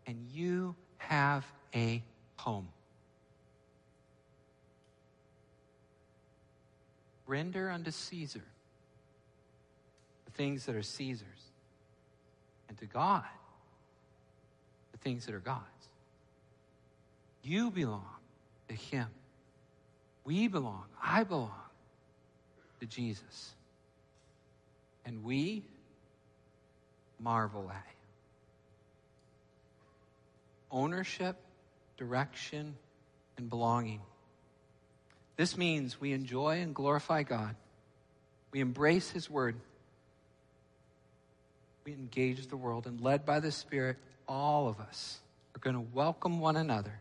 and 0.07 0.27
you 0.33 0.75
have 0.97 1.45
a 1.75 2.03
home. 2.37 2.69
Render 7.27 7.71
unto 7.71 7.91
Caesar 7.91 8.43
things 10.31 10.67
that 10.67 10.75
are 10.75 10.83
Caesar's, 10.83 11.51
and 12.69 12.79
to 12.79 12.87
God, 12.87 13.25
the 14.93 14.99
things 14.99 15.27
that 15.27 15.35
are 15.35 15.41
God's. 15.41 15.65
You 17.43 17.71
belong 17.71 18.05
to 18.69 18.75
Him. 18.75 19.09
We 20.25 20.49
belong, 20.49 20.85
I 21.03 21.25
belong 21.25 21.51
to 22.81 22.87
Jesus. 22.87 23.55
And 25.05 25.25
we 25.25 25.65
marvel 27.19 27.69
at 27.71 27.77
Him. 27.77 27.83
Ownership, 30.71 31.37
direction, 31.97 32.77
and 33.37 33.49
belonging. 33.49 34.01
This 35.37 35.57
means 35.57 36.01
we 36.01 36.13
enjoy 36.13 36.61
and 36.61 36.75
glorify 36.75 37.23
God. 37.23 37.57
We 38.53 38.61
embrace 38.61 39.11
His 39.11 39.31
Word 39.31 39.57
we 41.85 41.93
engage 41.93 42.47
the 42.47 42.57
world 42.57 42.87
and 42.87 43.01
led 43.01 43.25
by 43.25 43.41
the 43.41 43.53
Spirit, 43.53 43.97
all 44.29 44.69
of 44.69 44.81
us 44.81 45.21
are 45.55 45.59
going 45.61 45.75
to 45.75 45.87
welcome 45.95 46.41
one 46.41 46.57
another, 46.57 47.01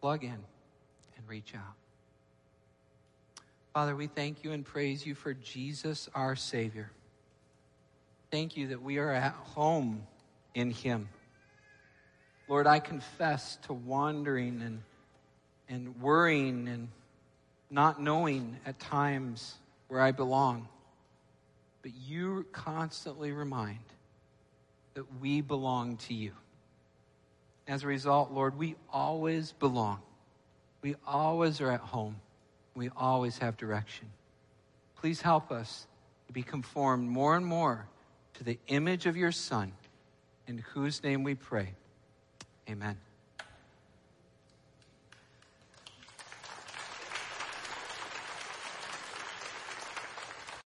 plug 0.00 0.24
in, 0.24 0.30
and 0.30 1.28
reach 1.28 1.54
out. 1.54 1.74
Father, 3.72 3.94
we 3.94 4.06
thank 4.06 4.42
you 4.44 4.52
and 4.52 4.64
praise 4.64 5.06
you 5.06 5.14
for 5.14 5.34
Jesus, 5.34 6.08
our 6.14 6.34
Savior. 6.34 6.90
Thank 8.30 8.56
you 8.56 8.68
that 8.68 8.82
we 8.82 8.98
are 8.98 9.12
at 9.12 9.32
home 9.32 10.06
in 10.54 10.70
Him. 10.70 11.08
Lord, 12.48 12.66
I 12.66 12.78
confess 12.78 13.58
to 13.66 13.74
wandering 13.74 14.62
and, 14.62 14.82
and 15.68 16.00
worrying 16.00 16.68
and 16.68 16.88
not 17.70 18.00
knowing 18.00 18.56
at 18.64 18.78
times 18.78 19.54
where 19.88 20.00
I 20.00 20.12
belong. 20.12 20.68
But 21.82 21.92
you 21.94 22.46
constantly 22.52 23.32
remind 23.32 23.78
that 24.94 25.04
we 25.20 25.40
belong 25.40 25.96
to 25.98 26.14
you. 26.14 26.32
As 27.66 27.84
a 27.84 27.86
result, 27.86 28.32
Lord, 28.32 28.56
we 28.56 28.74
always 28.92 29.52
belong. 29.52 30.00
We 30.82 30.96
always 31.06 31.60
are 31.60 31.70
at 31.70 31.80
home. 31.80 32.16
We 32.74 32.90
always 32.96 33.38
have 33.38 33.56
direction. 33.56 34.08
Please 34.96 35.20
help 35.20 35.52
us 35.52 35.86
to 36.26 36.32
be 36.32 36.42
conformed 36.42 37.08
more 37.08 37.36
and 37.36 37.44
more 37.44 37.88
to 38.34 38.44
the 38.44 38.58
image 38.68 39.06
of 39.06 39.16
your 39.16 39.32
Son, 39.32 39.72
in 40.46 40.58
whose 40.58 41.02
name 41.02 41.22
we 41.22 41.34
pray. 41.34 41.74
Amen. 42.68 42.96